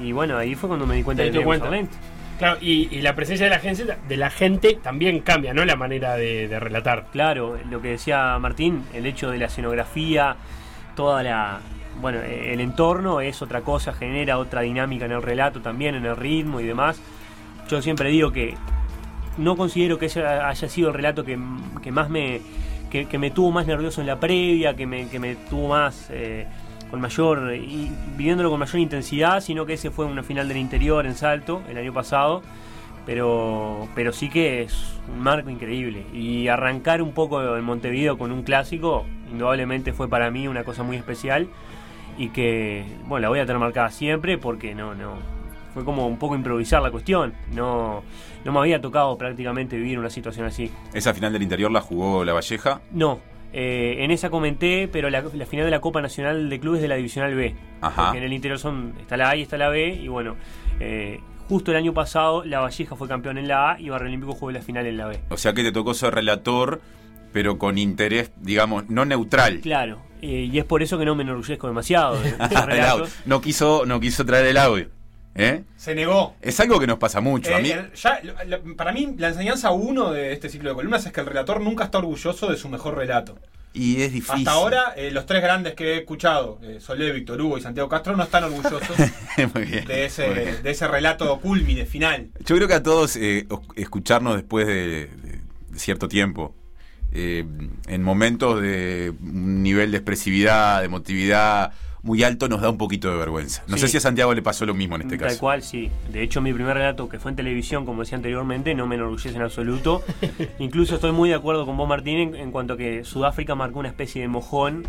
Y 0.00 0.12
bueno, 0.12 0.36
ahí 0.36 0.54
fue 0.54 0.68
cuando 0.68 0.86
me 0.86 0.94
di 0.94 1.02
cuenta 1.02 1.22
de 1.22 1.28
que 1.28 1.32
tenía 1.32 1.42
que 1.42 1.46
cuenta. 1.46 1.64
usar 1.66 1.76
lentes. 1.78 1.98
Claro, 2.38 2.58
y, 2.60 3.00
la 3.00 3.16
presencia 3.16 3.46
de 3.46 3.50
la 3.50 3.58
gente, 3.58 3.84
de 4.08 4.16
la 4.16 4.30
gente 4.30 4.78
también 4.80 5.20
cambia, 5.20 5.52
¿no? 5.52 5.64
La 5.64 5.74
manera 5.74 6.14
de, 6.14 6.46
relatar. 6.60 7.06
Claro, 7.10 7.58
lo 7.68 7.82
que 7.82 7.88
decía 7.88 8.38
Martín, 8.38 8.84
el 8.94 9.06
hecho 9.06 9.30
de 9.30 9.38
la 9.38 9.46
escenografía, 9.46 10.36
toda 10.94 11.22
la. 11.24 11.58
Bueno, 12.00 12.20
eh, 12.20 12.52
el 12.52 12.60
entorno 12.60 13.20
es 13.20 13.42
otra 13.42 13.62
cosa, 13.62 13.92
genera 13.92 14.38
otra 14.38 14.60
dinámica 14.60 15.04
en 15.06 15.12
el 15.12 15.22
relato 15.22 15.60
también, 15.60 15.96
en 15.96 16.06
el 16.06 16.16
ritmo 16.16 16.60
y 16.60 16.64
demás. 16.64 17.00
Yo 17.68 17.82
siempre 17.82 18.10
digo 18.10 18.30
que 18.30 18.54
no 19.36 19.56
considero 19.56 19.98
que 19.98 20.06
ese 20.06 20.24
haya 20.24 20.68
sido 20.68 20.88
el 20.90 20.94
relato 20.94 21.24
que, 21.24 21.36
que 21.82 21.90
más 21.90 22.08
me. 22.08 22.40
Que, 22.88 23.06
que 23.06 23.18
me 23.18 23.30
tuvo 23.30 23.50
más 23.50 23.66
nervioso 23.66 24.00
en 24.00 24.06
la 24.06 24.18
previa, 24.18 24.74
que 24.74 24.86
me, 24.86 25.08
que 25.08 25.18
me 25.18 25.34
tuvo 25.34 25.68
más. 25.68 26.08
eh, 26.10 26.46
con 26.90 27.00
mayor. 27.00 27.54
y 27.54 27.90
viviéndolo 28.16 28.50
con 28.50 28.58
mayor 28.60 28.80
intensidad, 28.80 29.40
sino 29.40 29.66
que 29.66 29.74
ese 29.74 29.90
fue 29.90 30.04
una 30.06 30.22
final 30.22 30.48
del 30.48 30.56
interior 30.56 31.06
en 31.06 31.14
Salto 31.14 31.62
el 31.68 31.78
año 31.78 31.92
pasado 31.92 32.42
pero 33.08 33.88
pero 33.94 34.12
sí 34.12 34.28
que 34.28 34.60
es 34.60 35.00
un 35.10 35.20
marco 35.20 35.48
increíble 35.48 36.04
y 36.12 36.48
arrancar 36.48 37.00
un 37.00 37.12
poco 37.12 37.56
en 37.56 37.64
Montevideo 37.64 38.18
con 38.18 38.30
un 38.32 38.42
clásico 38.42 39.06
indudablemente 39.32 39.94
fue 39.94 40.08
para 40.10 40.30
mí 40.30 40.46
una 40.46 40.62
cosa 40.62 40.82
muy 40.82 40.96
especial 40.98 41.48
y 42.18 42.28
que 42.28 42.84
bueno 43.06 43.22
la 43.22 43.28
voy 43.30 43.38
a 43.38 43.46
tener 43.46 43.58
marcada 43.60 43.90
siempre 43.90 44.36
porque 44.36 44.74
no 44.74 44.94
no 44.94 45.14
fue 45.72 45.86
como 45.86 46.06
un 46.06 46.18
poco 46.18 46.34
improvisar 46.34 46.82
la 46.82 46.90
cuestión 46.90 47.32
no 47.54 48.02
no 48.44 48.52
me 48.52 48.58
había 48.58 48.78
tocado 48.82 49.16
prácticamente 49.16 49.78
vivir 49.78 49.98
una 49.98 50.10
situación 50.10 50.44
así 50.44 50.70
Esa 50.92 51.14
final 51.14 51.32
del 51.32 51.42
interior 51.42 51.70
la 51.70 51.80
jugó 51.80 52.26
La 52.26 52.34
Valleja. 52.34 52.82
no 52.90 53.20
eh, 53.52 53.96
en 54.00 54.10
esa 54.10 54.30
comenté 54.30 54.88
pero 54.88 55.10
la, 55.10 55.22
la 55.32 55.46
final 55.46 55.64
de 55.64 55.70
la 55.70 55.80
Copa 55.80 56.00
Nacional 56.02 56.50
de 56.50 56.60
Clubes 56.60 56.82
de 56.82 56.88
la 56.88 56.96
Divisional 56.96 57.34
B 57.34 57.54
Ajá. 57.80 58.04
porque 58.04 58.18
en 58.18 58.24
el 58.24 58.32
interior 58.32 58.58
son 58.58 58.94
está 59.00 59.16
la 59.16 59.30
A 59.30 59.36
y 59.36 59.42
está 59.42 59.56
la 59.56 59.68
B 59.68 59.88
y 59.88 60.08
bueno 60.08 60.36
eh, 60.80 61.20
justo 61.48 61.70
el 61.70 61.76
año 61.78 61.94
pasado 61.94 62.44
la 62.44 62.60
Valleja 62.60 62.94
fue 62.94 63.08
campeón 63.08 63.38
en 63.38 63.48
la 63.48 63.72
A 63.72 63.80
y 63.80 63.88
Barrio 63.88 64.08
Olímpico 64.08 64.32
jugó 64.34 64.50
la 64.52 64.60
final 64.60 64.86
en 64.86 64.96
la 64.96 65.06
B 65.06 65.20
O 65.30 65.36
sea 65.36 65.52
que 65.54 65.62
te 65.62 65.72
tocó 65.72 65.94
ser 65.94 66.14
relator, 66.14 66.80
pero 67.32 67.58
con 67.58 67.78
interés, 67.78 68.32
digamos, 68.36 68.88
no 68.90 69.04
neutral. 69.04 69.60
Claro, 69.60 70.02
eh, 70.20 70.48
y 70.52 70.58
es 70.58 70.64
por 70.64 70.82
eso 70.82 70.98
que 70.98 71.04
no 71.04 71.14
me 71.14 71.22
enorgullezco 71.22 71.66
demasiado 71.66 72.18
no, 73.26 73.40
quiso, 73.40 73.86
no 73.86 73.98
quiso 74.00 74.24
traer 74.24 74.46
el 74.46 74.56
audio. 74.58 74.88
¿Eh? 75.38 75.62
Se 75.76 75.94
negó. 75.94 76.34
Es 76.42 76.58
algo 76.60 76.78
que 76.78 76.86
nos 76.86 76.98
pasa 76.98 77.20
mucho. 77.20 77.54
A 77.54 77.60
Eh, 77.60 77.62
mí, 77.62 77.72
ya, 77.94 78.20
lo- 78.22 78.34
lo- 78.58 78.76
para 78.76 78.92
mí, 78.92 79.14
la 79.16 79.28
enseñanza 79.28 79.70
uno 79.70 80.12
de 80.12 80.32
este 80.32 80.48
ciclo 80.50 80.68
de 80.70 80.74
columnas 80.74 81.06
es 81.06 81.12
que 81.12 81.20
el 81.20 81.26
relator 81.26 81.60
nunca 81.60 81.84
está 81.84 81.98
orgulloso 81.98 82.48
de 82.50 82.56
su 82.56 82.68
mejor 82.68 82.96
relato. 82.96 83.38
y 83.74 84.00
es 84.02 84.12
difícil. 84.12 84.38
Hasta 84.38 84.50
ahora, 84.52 84.94
eh, 84.96 85.10
los 85.12 85.24
tres 85.26 85.40
grandes 85.42 85.74
que 85.74 85.92
he 85.94 85.98
escuchado, 85.98 86.58
Solé, 86.80 87.12
Víctor 87.12 87.40
Hugo 87.40 87.58
y 87.58 87.60
Santiago 87.60 87.88
Castro, 87.88 88.16
no 88.16 88.24
están 88.24 88.42
orgullosos 88.44 88.80
bien, 89.36 89.84
de 89.86 90.06
ese, 90.06 90.22
de 90.62 90.70
ese 90.70 90.88
relato 90.88 91.38
culmine 91.40 91.84
final. 91.86 92.30
Yo 92.44 92.56
creo 92.56 92.66
que 92.66 92.74
a 92.74 92.82
todos 92.82 93.16
os- 93.16 93.60
escucharnos 93.76 94.34
después 94.36 94.66
de, 94.66 95.10
cierto 95.76 96.08
tiempo, 96.08 96.56
en 97.12 98.02
momentos 98.02 98.60
de 98.60 99.12
un 99.22 99.62
nivel 99.62 99.90
de 99.92 99.98
expresividad, 99.98 100.80
de 100.80 100.86
emotividad 100.86 101.72
muy 102.08 102.22
alto, 102.24 102.48
nos 102.48 102.60
da 102.62 102.70
un 102.70 102.78
poquito 102.78 103.10
de 103.12 103.18
vergüenza. 103.18 103.62
No 103.68 103.76
Sí. 103.76 103.82
sé 103.82 103.88
si 103.88 103.96
a 103.98 104.00
Santiago 104.00 104.32
le 104.34 104.42
pasó 104.42 104.64
lo 104.66 104.74
mismo 104.74 104.96
en 104.96 105.02
este 105.02 105.18
Tal 105.18 105.28
caso. 105.28 105.40
cual, 105.40 105.62
sí. 105.62 105.90
De 106.10 106.22
hecho, 106.22 106.40
mi 106.40 106.52
primer 106.54 106.74
relato, 106.74 107.08
que 107.08 107.18
fue 107.18 107.30
en 107.30 107.36
televisión, 107.36 107.84
como 107.84 108.02
decía 108.02 108.16
anteriormente, 108.16 108.74
no 108.74 108.86
me 108.86 108.94
enorgullece 108.96 109.28
en 109.36 109.42
absoluto. 109.42 110.02
Incluso 110.58 110.94
estoy 110.96 111.12
muy 111.12 111.28
de 111.28 111.34
acuerdo 111.36 111.66
con 111.66 111.76
vos, 111.76 111.86
Martín, 111.88 112.18
en, 112.18 112.34
en 112.34 112.50
cuanto 112.50 112.72
a 112.72 112.76
que 112.76 113.04
Sudáfrica 113.04 113.54
marcó 113.54 113.78
una 113.78 113.88
especie 113.88 114.22
de 114.22 114.28
mojón 114.28 114.84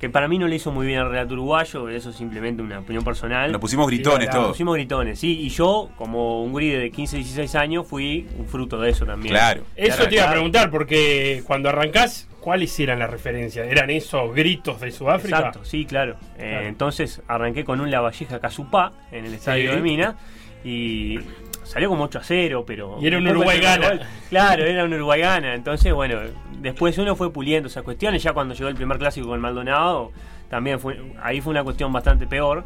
que 0.00 0.08
para 0.08 0.28
mí 0.28 0.38
no 0.38 0.48
le 0.48 0.56
hizo 0.56 0.72
muy 0.72 0.86
bien 0.86 0.98
al 1.00 1.10
relato 1.10 1.34
uruguayo, 1.34 1.90
eso 1.90 2.08
es 2.08 2.16
simplemente 2.16 2.62
una 2.62 2.78
opinión 2.78 3.04
personal. 3.04 3.52
Nos 3.52 3.60
pusimos 3.60 3.86
gritones 3.86 4.28
claro, 4.28 4.40
todos. 4.44 4.52
Pusimos 4.52 4.74
gritones, 4.76 5.18
sí, 5.18 5.40
y 5.40 5.50
yo, 5.50 5.90
como 5.96 6.42
un 6.42 6.52
guri 6.52 6.70
de 6.70 6.90
15, 6.90 7.16
16 7.18 7.54
años, 7.56 7.86
fui 7.86 8.26
un 8.38 8.46
fruto 8.46 8.80
de 8.80 8.88
eso 8.92 9.04
también. 9.04 9.34
Claro. 9.34 9.62
Eso 9.76 10.08
te 10.08 10.14
iba 10.14 10.24
a 10.26 10.30
preguntar, 10.30 10.70
porque 10.70 11.42
cuando 11.46 11.68
arrancás, 11.68 12.26
¿cuáles 12.40 12.78
eran 12.80 12.98
las 12.98 13.10
referencias? 13.10 13.66
¿Eran 13.68 13.90
esos 13.90 14.34
gritos 14.34 14.80
de 14.80 14.90
Sudáfrica? 14.90 15.36
Exacto, 15.38 15.64
sí, 15.64 15.84
claro. 15.84 16.16
Eh, 16.38 16.64
entonces 16.66 17.22
arranqué 17.28 17.64
con 17.64 17.80
un 17.80 17.90
Lavalleja 17.90 18.40
Casupá 18.40 18.92
en 19.12 19.24
el 19.26 19.34
estadio 19.34 19.70
Sí. 19.70 19.76
de 19.76 19.82
Mina 19.82 20.16
y 20.64 21.18
salió 21.64 21.88
como 21.88 22.04
8 22.04 22.18
a 22.18 22.22
0, 22.24 22.64
pero. 22.66 22.98
Y 23.00 23.06
era 23.06 23.18
un 23.18 23.26
Uruguay 23.28 23.60
gana. 23.60 24.00
Claro, 24.28 24.64
era 24.64 24.84
un 24.84 24.92
Uruguay 24.92 25.20
gana. 25.20 25.54
Entonces, 25.54 25.92
bueno, 25.92 26.18
después 26.58 26.96
uno 26.98 27.16
fue 27.16 27.32
puliendo 27.32 27.68
esas 27.68 27.82
cuestiones. 27.82 28.22
Ya 28.22 28.32
cuando 28.32 28.54
llegó 28.54 28.68
el 28.68 28.74
primer 28.74 28.98
clásico 28.98 29.28
con 29.28 29.40
Maldonado, 29.40 30.12
también 30.48 30.80
fue. 30.80 31.00
Ahí 31.22 31.40
fue 31.40 31.52
una 31.52 31.64
cuestión 31.64 31.92
bastante 31.92 32.26
peor. 32.26 32.64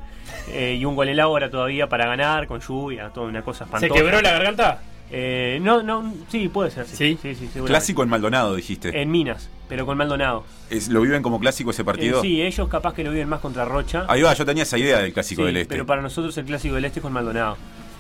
Eh, 0.51 0.77
y 0.79 0.85
un 0.85 0.97
gol 0.97 1.09
en 1.09 1.17
la 1.17 1.29
hora 1.29 1.51
todavía 1.51 1.89
para 1.89 2.07
ganar, 2.07 2.47
con 2.47 2.61
lluvia, 2.61 3.11
toda 3.11 3.29
una 3.29 3.43
cosa 3.43 3.61
¿Se 3.61 3.65
espantosa. 3.65 3.95
quebró 3.95 4.21
la 4.21 4.31
garganta? 4.33 4.83
Eh, 5.11 5.59
no, 5.63 5.83
no, 5.83 6.13
sí, 6.29 6.49
puede 6.49 6.71
ser. 6.71 6.87
Sí, 6.87 7.17
¿Sí? 7.23 7.35
sí. 7.35 7.49
Clásico 7.65 8.03
en 8.03 8.09
Maldonado, 8.09 8.55
dijiste. 8.57 9.01
En 9.01 9.11
Minas, 9.11 9.49
pero 9.69 9.87
con 9.87 9.97
Maldonado. 9.97 10.45
Es- 10.71 10.89
¿Lo 10.89 11.01
viven 11.01 11.23
como 11.23 11.39
clásico 11.41 11.71
ese 11.71 11.85
partido? 11.85 12.19
Eh, 12.19 12.23
sí, 12.23 12.43
ellos 12.43 12.69
capaz 12.69 12.95
que 12.95 13.05
lo 13.05 13.11
viven 13.11 13.29
más 13.29 13.41
contra 13.41 13.65
Rocha. 13.65 14.05
Ahí 14.09 14.23
va, 14.23 14.35
yo 14.35 14.45
tenía 14.45 14.63
esa 14.65 14.79
idea 14.79 14.99
del 14.99 15.13
clásico 15.13 15.43
Sí, 15.43 15.47
del 15.47 15.57
Este. 15.59 15.75
Pero 15.75 15.87
para 15.87 16.03
nosotros 16.03 16.37
el 16.39 16.45
clásico 16.45 16.75
del 16.75 16.85
este 16.85 16.99
es 17.01 17.03
con 17.03 17.13
Maldonado. 17.13 17.57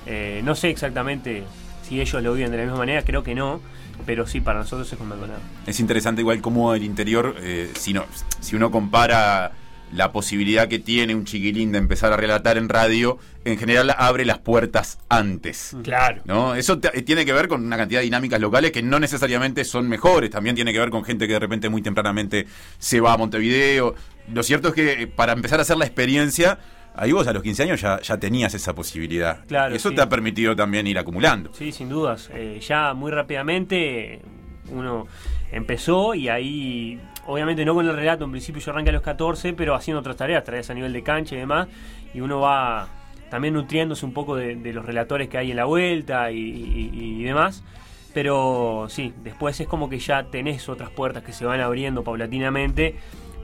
Eh, 0.06 0.40
no 0.44 0.54
sé 0.54 0.70
exactamente 0.70 1.44
si 1.82 2.00
ellos 2.00 2.22
lo 2.22 2.34
viven 2.34 2.50
de 2.50 2.56
la 2.58 2.62
misma 2.64 2.78
manera, 2.78 3.02
creo 3.02 3.22
que 3.22 3.34
no, 3.34 3.60
pero 4.06 4.26
sí, 4.26 4.40
para 4.40 4.58
nosotros 4.60 4.90
es 4.92 4.98
con 4.98 5.08
Maldonado. 5.08 5.40
Es 5.66 5.80
interesante 5.80 6.20
igual 6.22 6.40
como 6.40 6.74
el 6.74 6.82
interior, 6.82 7.34
eh, 7.40 7.70
si, 7.78 7.92
no, 7.92 8.04
si 8.40 8.56
uno 8.56 8.70
compara 8.70 9.52
la 9.92 10.12
posibilidad 10.12 10.68
que 10.68 10.78
tiene 10.78 11.14
un 11.14 11.24
chiquilín 11.24 11.72
de 11.72 11.78
empezar 11.78 12.12
a 12.12 12.16
relatar 12.16 12.56
en 12.56 12.68
radio, 12.68 13.18
en 13.44 13.58
general 13.58 13.94
abre 13.96 14.24
las 14.24 14.38
puertas 14.38 14.98
antes. 15.08 15.76
Claro. 15.82 16.22
¿no? 16.24 16.54
Eso 16.54 16.78
tiene 16.78 17.24
que 17.24 17.32
ver 17.32 17.48
con 17.48 17.64
una 17.64 17.76
cantidad 17.76 18.00
de 18.00 18.04
dinámicas 18.04 18.40
locales 18.40 18.72
que 18.72 18.82
no 18.82 18.98
necesariamente 18.98 19.64
son 19.64 19.88
mejores. 19.88 20.30
También 20.30 20.56
tiene 20.56 20.72
que 20.72 20.78
ver 20.78 20.90
con 20.90 21.04
gente 21.04 21.26
que 21.26 21.34
de 21.34 21.38
repente 21.38 21.68
muy 21.68 21.82
tempranamente 21.82 22.46
se 22.78 23.00
va 23.00 23.12
a 23.12 23.16
Montevideo. 23.16 23.94
Lo 24.32 24.42
cierto 24.42 24.68
es 24.68 24.74
que 24.74 25.02
eh, 25.02 25.06
para 25.06 25.32
empezar 25.32 25.58
a 25.58 25.62
hacer 25.62 25.76
la 25.76 25.84
experiencia, 25.84 26.58
ahí 26.94 27.12
vos 27.12 27.26
a 27.26 27.32
los 27.32 27.42
15 27.42 27.62
años 27.64 27.80
ya, 27.80 28.00
ya 28.00 28.16
tenías 28.18 28.54
esa 28.54 28.74
posibilidad. 28.74 29.44
Claro, 29.46 29.74
eso 29.74 29.90
sí. 29.90 29.94
te 29.94 30.02
ha 30.02 30.08
permitido 30.08 30.56
también 30.56 30.86
ir 30.86 30.98
acumulando. 30.98 31.52
Sí, 31.54 31.72
sin 31.72 31.88
dudas. 31.88 32.30
Eh, 32.32 32.60
ya 32.66 32.94
muy 32.94 33.12
rápidamente 33.12 34.22
uno 34.70 35.06
empezó 35.52 36.14
y 36.14 36.28
ahí, 36.28 37.00
obviamente 37.26 37.64
no 37.64 37.74
con 37.74 37.86
el 37.86 37.94
relato, 37.94 38.24
en 38.24 38.30
principio 38.30 38.60
yo 38.60 38.72
arranqué 38.72 38.90
a 38.90 38.94
los 38.94 39.02
14, 39.02 39.52
pero 39.52 39.74
haciendo 39.74 40.00
otras 40.00 40.16
tareas, 40.16 40.44
tareas 40.44 40.70
a 40.70 40.74
nivel 40.74 40.92
de 40.92 41.02
cancha 41.02 41.34
y 41.34 41.38
demás, 41.38 41.68
y 42.12 42.20
uno 42.20 42.40
va 42.40 42.88
también 43.30 43.54
nutriéndose 43.54 44.06
un 44.06 44.12
poco 44.12 44.36
de, 44.36 44.72
los 44.72 44.84
relatores 44.84 45.28
que 45.28 45.38
hay 45.38 45.50
en 45.50 45.56
la 45.56 45.64
vuelta 45.64 46.30
y, 46.30 47.22
demás. 47.24 47.64
Pero 48.12 48.86
sí, 48.88 49.12
después 49.24 49.58
es 49.60 49.66
como 49.66 49.88
que 49.88 49.98
ya 49.98 50.24
tenés 50.24 50.68
otras 50.68 50.90
puertas 50.90 51.24
que 51.24 51.32
se 51.32 51.44
van 51.44 51.60
abriendo 51.60 52.04
paulatinamente, 52.04 52.94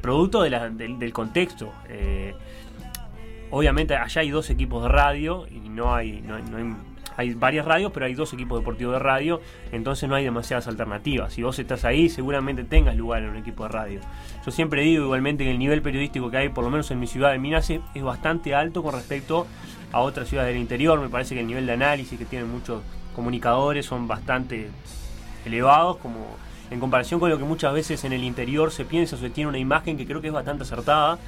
producto 0.01 0.43
del, 0.43 1.13
contexto. 1.13 1.73
Eh, 1.89 2.35
obviamente 3.51 3.97
allá 3.97 4.21
hay 4.21 4.31
dos 4.31 4.49
equipos 4.51 4.85
de 4.85 4.91
radio 4.91 5.47
y 5.51 5.69
no 5.69 5.93
hay, 5.93 6.23
no 6.23 6.39
no 6.39 6.57
hay- 6.59 6.90
hay 7.21 7.35
varias 7.35 7.67
radios, 7.67 7.93
pero 7.93 8.07
hay 8.07 8.15
dos 8.15 8.33
equipos 8.33 8.59
deportivos 8.61 8.95
de 8.95 8.99
radio, 8.99 9.41
entonces 9.73 10.09
no 10.09 10.15
hay 10.15 10.25
demasiadas 10.25 10.67
alternativas. 10.69 11.35
Si 11.35 11.43
vos 11.43 11.59
estás 11.59 11.85
ahí, 11.85 12.09
seguramente 12.09 12.65
tengas 12.65 12.97
lugar 12.97 13.23
en 13.23 13.31
un 13.31 13.37
equipo 13.37 13.65
de 13.65 13.69
radio. 13.69 14.01
Yo 14.45 14.51
siempre 14.51 14.83
digo 14.83 15.05
igualmente 15.05 15.45
que 15.45 15.51
el 15.51 15.59
nivel 15.59 15.83
periodístico 15.83 16.31
que 16.31 16.39
hay, 16.39 16.49
por 16.49 16.65
lo 16.65 16.71
menos 16.71 16.91
en 16.91 16.99
mi 16.99 17.07
ciudad 17.07 17.33
de 17.33 17.39
Minas, 17.39 17.69
es, 17.69 17.81
bastante 18.03 18.55
alto 18.55 18.83
con 18.83 18.95
respecto 18.95 19.47
a 19.93 20.01
otras 20.01 20.29
ciudades 20.29 20.55
del 20.55 20.63
interior. 20.63 20.99
Me 20.99 21.09
parece 21.09 21.35
que 21.35 21.43
el 21.43 21.47
nivel 21.47 21.67
de 21.67 21.73
análisis 21.73 22.19
que 22.19 22.25
tienen 22.25 22.51
muchos 22.51 22.83
comunicadores 23.15 23.85
son 23.85 24.09
bastante 24.09 24.71
elevados, 25.45 25.99
como 25.99 26.39
en 26.71 26.81
comparación 26.81 27.21
con 27.21 27.29
lo 27.29 27.37
que 27.37 27.45
muchas 27.45 27.75
veces 27.75 28.03
en 28.05 28.15
el 28.15 28.25
interior 28.25 28.71
se 28.71 28.85
piensa 28.87 29.17
o 29.17 29.19
se 29.19 29.29
tiene 29.29 29.49
una 29.49 29.59
imagen 29.59 29.99
que 29.99 30.07
creo 30.07 30.23
que 30.23 30.29
es 30.29 30.33
bastante 30.33 30.63
acertada. 30.63 31.19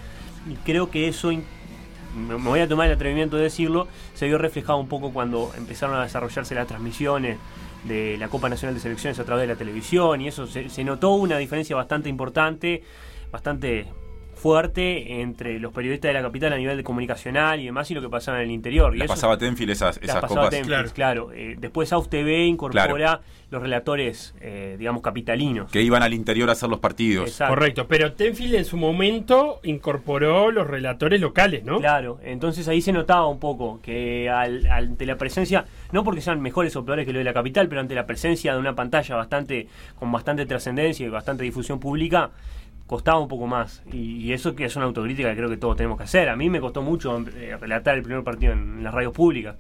Y 0.49 0.55
creo 0.65 0.91
que 0.91 1.07
eso, 1.07 1.31
me 2.16 2.35
voy 2.35 2.61
a 2.61 2.69
tomar 2.69 2.87
el 2.87 2.95
atrevimiento 2.95 3.37
de 3.37 3.45
decirlo, 3.45 3.88
se 4.14 4.26
vio 4.26 4.38
reflejado 4.38 4.78
un 4.78 4.88
poco 4.88 5.12
cuando 5.12 5.52
empezaron 5.57 5.97
a 5.97 6.02
desarrollarse 6.02 6.54
las 6.54 6.66
transmisiones 6.66 7.38
de 7.85 8.16
la 8.19 8.28
Copa 8.28 8.49
Nacional 8.49 8.75
de 8.75 8.81
Selecciones 8.81 9.19
a 9.19 9.25
través 9.25 9.42
de 9.42 9.54
la 9.54 9.57
televisión 9.59 10.21
y 10.21 10.28
eso 10.28 10.47
se 10.47 10.85
notó 10.85 11.11
una 11.11 11.38
diferencia 11.38 11.75
bastante 11.75 12.09
importante, 12.09 12.83
bastante 13.31 13.87
fuerte 14.43 15.21
entre 15.21 15.61
los 15.61 15.73
periodistas 15.73 16.09
de 16.09 16.15
la 16.15 16.23
capital 16.23 16.53
a 16.53 16.57
nivel 16.57 16.77
de 16.77 16.83
comunicacional 16.83 17.61
y 17.61 17.67
demás 17.67 17.89
y 17.91 17.95
lo 17.95 18.01
que 18.03 18.09
pasaba 18.09 18.39
en 18.39 18.45
el 18.45 18.51
interior. 18.51 18.93
Y 18.95 18.99
Las 18.99 19.05
eso- 19.07 19.15
pasaba 19.15 19.39
Tenfield 19.39 19.71
esas, 19.71 20.01
las 20.03 20.17
pasaba 20.17 20.29
copas. 20.43 20.51
Tenfield, 20.51 20.93
claro. 20.93 21.31
Eh, 21.33 21.55
después 21.59 21.93
AUS 21.93 22.11
TV 22.11 22.45
incorpora 22.47 23.21
los 23.51 23.63
relatores, 23.63 24.35
eh, 24.41 24.77
digamos, 24.79 25.01
capitalinos. 25.03 25.71
Que 25.71 25.83
iban 25.83 26.03
al 26.03 26.13
interior 26.15 26.49
a 26.49 26.53
hacer 26.53 26.69
los 26.69 26.81
partidos. 26.81 27.29
Exacto. 27.29 27.55
Correcto, 27.55 27.87
pero 27.87 28.15
Tenfield 28.15 28.55
en 28.57 28.65
su 28.65 28.77
momento 28.77 29.61
incorporó 29.63 30.51
los 30.51 30.67
relatores 30.67 31.21
locales, 31.21 31.63
¿no? 31.65 31.79
Claro, 31.79 32.19
entonces 32.25 32.67
ahí 32.67 32.81
se 32.81 32.93
notaba 32.93 33.27
un 33.29 33.39
poco 33.39 33.81
que 33.83 34.29
al- 34.29 34.67
ante 34.67 35.07
la 35.07 35.17
presencia, 35.17 35.67
no 35.93 36.03
porque 36.03 36.21
sean 36.21 36.41
mejores 36.41 36.75
o 36.77 36.85
peores 36.85 37.07
que 37.07 37.13
lo 37.13 37.19
de 37.19 37.25
la 37.25 37.35
capital, 37.35 37.69
pero 37.69 37.81
ante 37.81 37.95
la 37.95 38.07
presencia 38.07 38.55
de 38.55 38.59
una 38.59 38.75
pantalla 38.75 39.15
bastante 39.17 39.69
con 39.99 40.11
bastante 40.11 40.47
trascendencia 40.47 41.07
y 41.07 41.11
bastante 41.11 41.45
difusión 41.45 41.79
pública, 41.79 42.31
costaba 42.93 43.19
un 43.19 43.29
poco 43.29 43.47
más. 43.47 43.83
Y, 43.91 44.19
y 44.19 44.33
eso 44.35 44.55
que 44.55 44.67
es 44.67 44.77
una 44.77 44.85
autocrítica 44.85 45.31
que 45.31 45.37
creo 45.37 45.49
que 45.49 45.57
todos 45.57 45.77
tenemos 45.79 45.97
que 45.97 46.05
hacer. 46.05 46.29
A 46.29 46.37
mí 46.37 46.51
me 46.51 46.61
costó 46.61 46.83
mucho 46.83 47.25
eh, 47.37 47.57
relatar 47.59 47.97
el 47.97 48.03
primer 48.03 48.23
partido 48.23 48.53
en, 48.53 48.85
las 48.85 48.93
radios 48.93 49.15
públicas. 49.15 49.57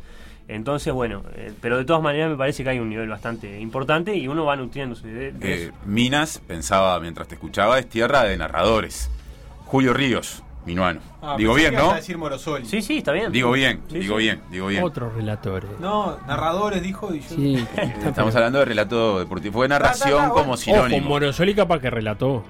Entonces, 0.48 0.92
bueno, 0.92 1.22
eh, 1.34 1.50
pero 1.62 1.78
de 1.78 1.86
todas 1.86 2.02
maneras 2.02 2.28
me 2.30 2.36
parece 2.36 2.62
que 2.62 2.68
hay 2.68 2.78
un 2.78 2.90
nivel 2.90 3.08
bastante 3.08 3.58
importante 3.58 4.14
y 4.14 4.28
uno 4.28 4.44
va 4.44 4.54
nutriéndose 4.56 5.06
de, 5.08 5.32
de 5.32 5.50
Eh, 5.54 5.62
eso. 5.68 5.72
Minas, 5.86 6.42
pensaba 6.46 7.00
mientras 7.00 7.26
te 7.26 7.36
escuchaba, 7.36 7.78
es 7.78 7.88
tierra 7.88 8.24
de 8.24 8.36
narradores. 8.36 9.10
Julio 9.64 9.94
Ríos, 9.94 10.42
minuano. 10.66 11.00
Ah, 11.22 11.36
digo 11.38 11.54
bien, 11.54 11.74
¿no? 11.74 11.94
decir 11.94 12.18
Morosoli. 12.18 12.66
Sí, 12.66 12.82
sí, 12.82 12.98
está 12.98 13.12
bien. 13.12 13.32
Digo 13.32 13.52
bien, 13.52 13.80
Sí, 13.88 14.00
digo 14.00 14.16
sí. 14.18 14.24
bien, 14.24 14.42
digo 14.50 14.66
bien. 14.66 14.82
Otros 14.84 15.14
relatores. 15.14 15.70
No, 15.80 16.18
narradores 16.26 16.82
dijo 16.82 17.14
y 17.14 17.20
yo. 17.20 17.28
Sí, 17.30 17.66
Estamos 18.04 18.34
hablando 18.36 18.58
de 18.58 18.66
relato 18.66 19.20
deportivo. 19.20 19.54
Fue 19.54 19.68
narración 19.68 20.10
Ta, 20.10 20.16
ta, 20.16 20.22
ta, 20.24 20.28
como 20.28 20.34
bueno. 20.34 20.52
Ojo, 20.52 20.56
sinónimo. 20.62 21.08
Morosoli 21.08 21.54
capaz 21.54 21.78
que 21.80 21.88
relató 21.88 22.44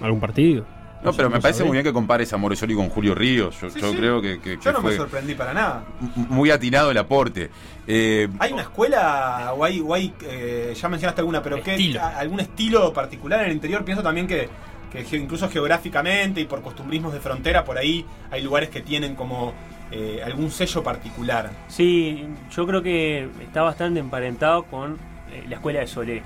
algún 0.00 0.20
partido. 0.20 0.64
No, 1.02 1.14
pero 1.14 1.30
me 1.30 1.40
parece 1.40 1.64
muy 1.64 1.72
bien 1.72 1.82
que 1.84 1.94
compares 1.94 2.30
a 2.34 2.36
Morosoli 2.36 2.74
con 2.74 2.90
Julio 2.90 3.14
Ríos. 3.14 3.58
Yo, 3.58 3.70
Sí, 3.70 3.80
yo 3.80 3.90
sí. 3.90 3.96
creo 3.96 4.20
que, 4.20 4.38
que- 4.38 4.58
Yo 4.62 4.70
no 4.72 4.82
me 4.82 4.94
sorprendí 4.94 5.34
para 5.34 5.54
nada. 5.54 5.84
muy 6.28 6.50
atinado 6.50 6.90
el 6.90 6.98
aporte. 6.98 7.48
Eh, 7.86 8.28
¿Hay 8.38 8.52
una 8.52 8.62
escuela 8.62 9.54
o 9.56 9.64
hay, 9.64 9.80
o 9.80 9.94
hay, 9.94 10.12
eh, 10.26 10.74
ya 10.78 10.88
mencionaste 10.90 11.22
alguna, 11.22 11.42
pero 11.42 11.62
qué, 11.62 11.70
Estilo. 11.72 12.00
a- 12.02 12.18
algún 12.18 12.40
estilo 12.40 12.92
particular 12.92 13.40
en 13.40 13.46
el 13.46 13.52
interior? 13.52 13.82
Pienso 13.82 14.02
también 14.02 14.26
que, 14.26 14.48
que 14.92 15.16
incluso 15.16 15.48
geográficamente 15.48 16.42
y 16.42 16.44
por 16.44 16.60
costumbrismos 16.60 17.14
de 17.14 17.20
frontera, 17.20 17.64
por 17.64 17.78
ahí 17.78 18.04
hay 18.30 18.42
lugares 18.42 18.68
que 18.68 18.82
tienen 18.82 19.14
como 19.14 19.54
eh, 19.92 20.20
algún 20.22 20.50
sello 20.50 20.82
particular. 20.82 21.50
Sí, 21.68 22.26
yo 22.54 22.66
creo 22.66 22.82
que 22.82 23.26
está 23.42 23.62
bastante 23.62 24.00
emparentado 24.00 24.64
con 24.64 24.98
eh, 25.32 25.44
la 25.48 25.56
escuela 25.56 25.80
de 25.80 25.86
Solé. 25.86 26.22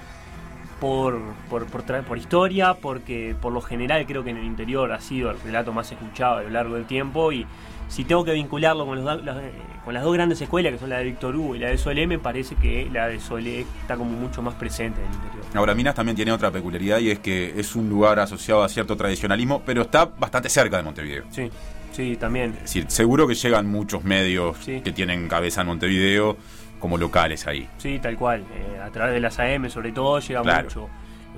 Por, 0.85 1.19
por, 1.49 1.65
por, 1.65 2.05
por 2.05 2.19
historia, 2.19 2.75
porque 2.75 3.35
por 3.41 3.55
lo 3.55 3.63
general 3.63 4.05
creo 4.07 4.23
que 4.23 4.29
en 4.31 4.37
el 4.37 4.45
interior 4.45 4.93
ha 4.93 5.01
sido 5.01 5.31
el 5.31 5.41
relato 5.41 5.73
más 5.73 5.91
escuchado 5.91 6.37
a 6.37 6.43
lo 6.43 6.51
largo 6.51 6.75
del 6.75 6.85
tiempo. 6.85 7.33
Y 7.33 7.47
si 7.89 8.05
tengo 8.05 8.23
que 8.23 8.33
vincularlo 8.35 8.85
con, 8.85 9.03
los 9.03 9.25
las, 9.25 9.39
con 9.83 9.95
las 9.95 10.03
dos 10.03 10.13
grandes 10.13 10.43
escuelas, 10.43 10.73
que 10.75 10.79
son 10.79 10.91
la 10.91 10.99
de 10.99 11.05
Víctor 11.05 11.37
Hugo 11.37 11.57
y 11.57 11.59
la 11.61 11.69
de 11.69 11.79
Solé, 11.79 12.07
me 12.07 12.19
parece 12.19 12.55
que 12.57 12.91
la 12.93 13.09
de 13.09 13.19
Solé 13.19 13.61
está 13.81 13.97
como 13.97 14.11
mucho 14.11 14.43
más 14.43 14.53
presente 14.57 15.01
en 15.01 15.07
el 15.09 15.15
interior. 15.15 15.45
ahora, 15.55 15.75
Minas 15.75 15.95
también 15.95 16.17
tiene 16.17 16.33
otra 16.33 16.51
peculiaridad 16.51 16.99
y 16.99 17.13
es 17.13 17.19
que 17.21 17.59
es 17.59 17.75
un 17.77 17.89
lugar 17.89 18.19
asociado 18.21 18.63
a 18.63 18.69
cierto 18.69 18.95
tradicionalismo, 18.95 19.63
pero 19.65 19.81
está 19.83 20.05
bastante 20.05 20.51
cerca 20.51 20.77
de 20.77 20.83
Montevideo. 20.83 21.25
Sí, 21.31 21.51
sí, 21.93 22.17
también. 22.17 22.51
Es 22.57 22.63
decir, 22.65 22.85
seguro 22.89 23.27
que 23.27 23.35
llegan 23.35 23.67
muchos 23.67 24.05
medios 24.05 24.59
Sí. 24.61 24.83
que 24.83 24.93
tienen 24.93 25.29
cabeza 25.29 25.63
en 25.63 25.69
Montevideo 25.69 26.37
como 26.85 26.99
locales 26.99 27.47
ahí. 27.47 27.67
Sí, 27.79 27.99
tal 27.99 28.15
cual. 28.19 28.43
Eh, 28.43 28.79
a 28.79 28.91
través 28.91 29.15
de 29.15 29.21
las 29.21 29.39
AM, 29.39 29.71
sobre 29.71 29.91
todo, 29.91 30.19
llega 30.21 30.43
Claro. 30.43 30.65
mucho. 30.65 30.91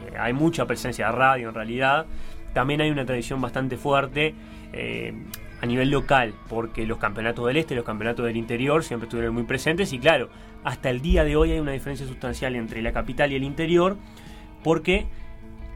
Eh, 0.05 0.17
hay 0.19 0.33
mucha 0.33 0.67
presencia 0.67 1.07
de 1.07 1.13
radio 1.13 1.51
en 1.51 1.55
realidad. 1.55 2.05
También 2.53 2.81
hay 2.81 2.91
una 2.91 3.07
tradición 3.07 3.41
bastante 3.41 3.77
fuerte 3.77 4.35
eh, 4.73 5.15
a 5.63 5.67
nivel 5.67 5.89
local, 5.91 6.35
porque 6.49 6.85
los 6.85 6.99
campeonatos 6.99 7.47
del 7.47 7.59
este 7.59 7.75
y 7.75 7.77
los 7.77 7.87
campeonatos 7.87 8.27
del 8.27 8.37
interior 8.37 8.83
siempre 8.83 9.07
estuvieron 9.07 9.35
muy 9.35 9.45
presentes. 9.45 9.93
Y 9.93 10.01
claro, 10.01 10.31
hasta 10.65 10.91
el 10.91 11.01
día 11.01 11.23
de 11.23 11.37
hoy 11.37 11.53
hay 11.53 11.61
una 11.61 11.71
diferencia 11.71 12.09
sustancial 12.09 12.57
entre 12.57 12.83
la 12.83 12.91
capital 12.91 13.31
y 13.31 13.37
el 13.37 13.45
interior, 13.45 13.97
porque 14.65 15.07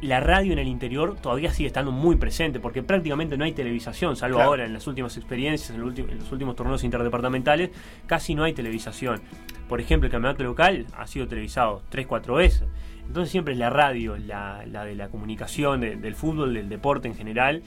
la 0.02 0.20
radio 0.20 0.52
en 0.52 0.58
el 0.58 0.68
interior 0.68 1.16
todavía 1.20 1.52
sigue 1.52 1.66
estando 1.66 1.92
muy 1.92 2.16
presente, 2.16 2.58
porque 2.60 2.82
prácticamente 2.82 3.36
no 3.36 3.44
hay 3.44 3.52
televisación, 3.52 4.16
salvo 4.16 4.36
Claro. 4.36 4.50
ahora 4.50 4.64
en 4.66 4.72
las 4.72 4.86
últimas 4.86 5.16
experiencias, 5.16 5.70
en, 5.70 5.80
los 5.80 6.32
últimos 6.32 6.56
torneos 6.56 6.82
interdepartamentales, 6.84 7.70
casi 8.06 8.34
no 8.34 8.44
hay 8.44 8.52
televisación. 8.54 9.20
Por 9.68 9.80
ejemplo, 9.80 10.06
el 10.06 10.12
campeonato 10.12 10.42
local 10.42 10.86
ha 10.96 11.06
sido 11.06 11.28
televisado 11.28 11.82
3-4 11.90 12.34
veces. 12.36 12.64
Entonces 13.06 13.30
siempre 13.30 13.54
es 13.54 13.58
la 13.58 13.70
radio, 13.70 14.16
la, 14.16 14.64
la 14.66 14.84
de 14.84 14.94
la 14.94 15.08
comunicación, 15.08 15.80
de- 15.80 15.96
del 15.96 16.14
fútbol, 16.14 16.54
del 16.54 16.68
deporte 16.68 17.08
en 17.08 17.14
general. 17.16 17.62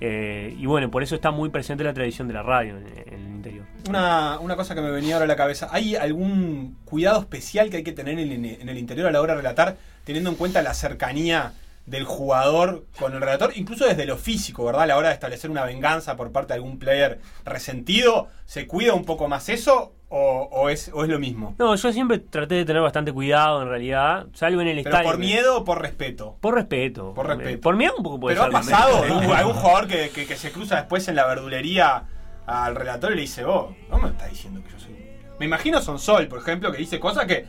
Eh, 0.00 0.56
y 0.58 0.66
bueno, 0.66 0.90
por 0.90 1.02
eso 1.02 1.14
está 1.14 1.30
muy 1.30 1.48
presente 1.50 1.84
la 1.84 1.94
tradición 1.94 2.26
de 2.28 2.34
la 2.34 2.42
radio 2.42 2.76
en, 2.76 2.86
en 2.86 3.14
el 3.26 3.28
interior. 3.34 3.64
Una, 3.88 4.38
una 4.40 4.56
cosa 4.56 4.74
que 4.74 4.80
me 4.80 4.90
venía 4.90 5.14
ahora 5.14 5.24
a 5.24 5.28
la 5.28 5.36
cabeza, 5.36 5.68
¿hay 5.70 5.94
algún 5.94 6.76
cuidado 6.84 7.20
especial 7.20 7.70
que 7.70 7.78
hay 7.78 7.82
que 7.84 7.92
tener 7.92 8.18
en, 8.18 8.44
en 8.44 8.68
el 8.68 8.78
interior 8.78 9.06
a 9.06 9.12
la 9.12 9.20
hora 9.20 9.34
de 9.34 9.38
relatar, 9.38 9.76
teniendo 10.04 10.28
en 10.30 10.36
cuenta 10.36 10.60
la 10.62 10.74
cercanía 10.74 11.52
del 11.86 12.04
jugador 12.04 12.84
con 12.98 13.12
el 13.12 13.20
relator, 13.20 13.52
incluso 13.56 13.84
desde 13.84 14.06
lo 14.06 14.16
físico, 14.16 14.64
¿verdad? 14.64 14.82
A 14.82 14.86
la 14.86 14.96
hora 14.96 15.08
de 15.08 15.14
establecer 15.14 15.50
una 15.50 15.64
venganza 15.64 16.16
por 16.16 16.30
parte 16.30 16.52
de 16.52 16.58
algún 16.58 16.78
player 16.78 17.18
resentido, 17.44 18.28
¿se 18.44 18.66
cuida 18.66 18.94
un 18.94 19.04
poco 19.04 19.28
más 19.28 19.48
eso 19.48 19.92
o, 20.08 20.48
o 20.52 20.68
es, 20.68 20.90
o 20.94 21.02
es 21.02 21.08
lo 21.10 21.18
mismo? 21.18 21.54
No, 21.58 21.74
yo 21.74 21.92
siempre 21.92 22.18
traté 22.20 22.54
de 22.54 22.64
tener 22.64 22.82
bastante 22.82 23.12
cuidado 23.12 23.62
en 23.62 23.68
realidad, 23.68 24.26
salvo 24.32 24.60
en 24.60 24.68
el 24.68 24.76
¿Pero 24.82 24.90
estadio. 24.90 25.10
por 25.10 25.18
miedo 25.18 25.58
o 25.58 25.64
por 25.64 25.82
respeto? 25.82 26.36
Por 26.40 26.54
respeto. 26.54 27.14
Por 27.14 27.26
respeto. 27.26 27.60
Por 27.60 27.76
miedo 27.76 27.94
un 27.96 28.04
poco 28.04 28.20
puede 28.20 28.36
Pero 28.36 28.46
ha 28.46 28.50
pasado 28.50 29.02
algún, 29.02 29.32
algún 29.32 29.54
jugador 29.54 29.88
que, 29.88 30.10
que- 30.10 30.26
que 30.26 30.36
se 30.36 30.52
cruza 30.52 30.76
después 30.76 31.08
en 31.08 31.16
la 31.16 31.26
verdulería 31.26 32.04
al 32.46 32.74
relator 32.76 33.12
y 33.12 33.16
le 33.16 33.20
dice, 33.22 33.44
vos, 33.44 33.74
no 33.90 33.98
me 33.98 34.08
estás 34.08 34.30
diciendo 34.30 34.60
que 34.64 34.70
yo 34.72 34.78
soy... 34.78 34.92
Me 35.38 35.46
imagino 35.46 35.80
Son 35.82 35.98
Sol, 35.98 36.28
por 36.28 36.38
ejemplo, 36.38 36.70
que 36.70 36.78
dice 36.78 37.00
cosas 37.00 37.26
que 37.26 37.44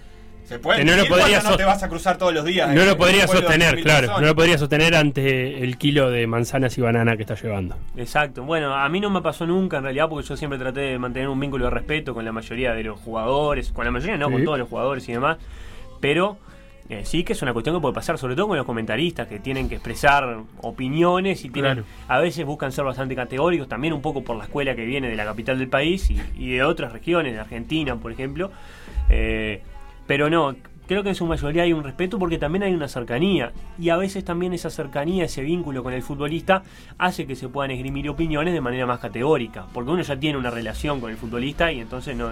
se 0.45 0.59
pueden 0.59 0.85
Que 0.85 0.91
no 0.91 0.97
lo 0.97 1.05
podría 1.07 1.41
no 1.41 1.55
te 1.57 1.63
vas 1.65 1.81
a 1.83 1.89
cruzar 1.89 2.17
todos 2.17 2.33
los 2.33 2.43
días. 2.45 2.69
No 2.73 2.81
en 2.81 2.87
lo 2.87 2.97
podría 2.97 3.27
sostener, 3.27 3.75
10.000 3.75 3.81
claro. 3.83 3.99
personas. 4.01 4.21
No 4.21 4.27
lo 4.27 4.35
podría 4.35 4.57
sostener 4.57 4.95
ante 4.95 5.63
el 5.63 5.77
kilo 5.77 6.09
de 6.11 6.27
manzanas 6.27 6.77
y 6.77 6.81
banana 6.81 7.15
que 7.15 7.23
está 7.23 7.35
llevando. 7.35 7.75
Exacto. 7.97 8.43
Bueno, 8.43 8.73
a 8.75 8.87
mí 8.89 8.99
no 8.99 9.09
me 9.09 9.21
pasó 9.21 9.45
nunca 9.47 9.77
en 9.77 9.83
realidad 9.83 10.09
porque 10.09 10.27
yo 10.27 10.35
siempre 10.37 10.59
traté 10.59 10.81
de 10.81 10.99
mantener 10.99 11.29
un 11.29 11.39
vínculo 11.39 11.65
de 11.65 11.71
respeto 11.71 12.13
con 12.13 12.25
la 12.25 12.31
mayoría 12.31 12.73
de 12.73 12.83
los 12.83 12.99
jugadores, 12.99 13.71
con 13.71 13.85
la 13.85 13.91
mayoría 13.91 14.17
no, 14.17 14.27
Sí. 14.27 14.33
con 14.33 14.43
todos 14.45 14.59
los 14.59 14.67
jugadores 14.69 15.07
y 15.09 15.13
demás. 15.13 15.37
Pero 16.01 16.37
eh, 16.89 17.01
sí 17.05 17.23
que 17.23 17.31
es 17.33 17.41
una 17.41 17.53
cuestión 17.53 17.75
que 17.75 17.81
puede 17.81 17.93
pasar, 17.95 18.17
sobre 18.17 18.35
todo 18.35 18.49
con 18.49 18.57
los 18.57 18.65
comentaristas 18.65 19.27
que 19.27 19.39
tienen 19.39 19.69
que 19.69 19.75
expresar 19.75 20.39
opiniones 20.61 21.45
y 21.45 21.49
tienen, 21.49 21.73
Claro. 21.75 21.87
a 22.09 22.19
veces 22.19 22.45
buscan 22.45 22.71
ser 22.73 22.83
bastante 22.83 23.15
categóricos, 23.15 23.69
también 23.69 23.93
un 23.93 24.01
poco 24.01 24.21
por 24.23 24.35
la 24.35 24.43
escuela 24.43 24.75
que 24.75 24.83
viene 24.85 25.09
de 25.09 25.15
la 25.15 25.23
capital 25.23 25.57
del 25.59 25.69
país 25.69 26.09
y, 26.11 26.19
y 26.37 26.49
de 26.55 26.63
otras 26.63 26.91
regiones, 26.91 27.33
de 27.33 27.39
Argentina, 27.39 27.95
por 27.95 28.11
ejemplo. 28.11 28.51
Eh, 29.09 29.61
pero 30.07 30.29
no, 30.29 30.55
creo 30.87 31.01
que 31.03 31.09
en 31.09 31.15
su 31.15 31.25
mayoría 31.25 31.63
hay 31.63 31.73
un 31.73 31.83
respeto 31.83 32.19
porque 32.19 32.37
también 32.37 32.63
hay 32.63 32.73
una 32.73 32.87
cercanía. 32.87 33.51
Y 33.79 33.89
a 33.89 33.97
veces 33.97 34.25
también 34.25 34.53
esa 34.53 34.69
cercanía, 34.69 35.25
ese 35.25 35.41
vínculo 35.41 35.81
con 35.83 35.93
el 35.93 36.03
futbolista, 36.03 36.63
hace 36.97 37.25
que 37.25 37.35
se 37.35 37.47
puedan 37.49 37.71
esgrimir 37.71 38.09
opiniones 38.09 38.53
de 38.53 38.61
manera 38.61 38.85
más 38.85 38.99
categórica. 38.99 39.65
Porque 39.73 39.91
uno 39.91 40.01
ya 40.01 40.17
tiene 40.17 40.37
una 40.37 40.49
relación 40.49 40.99
con 40.99 41.11
el 41.11 41.17
futbolista 41.17 41.71
y 41.71 41.79
entonces 41.79 42.15
no, 42.17 42.31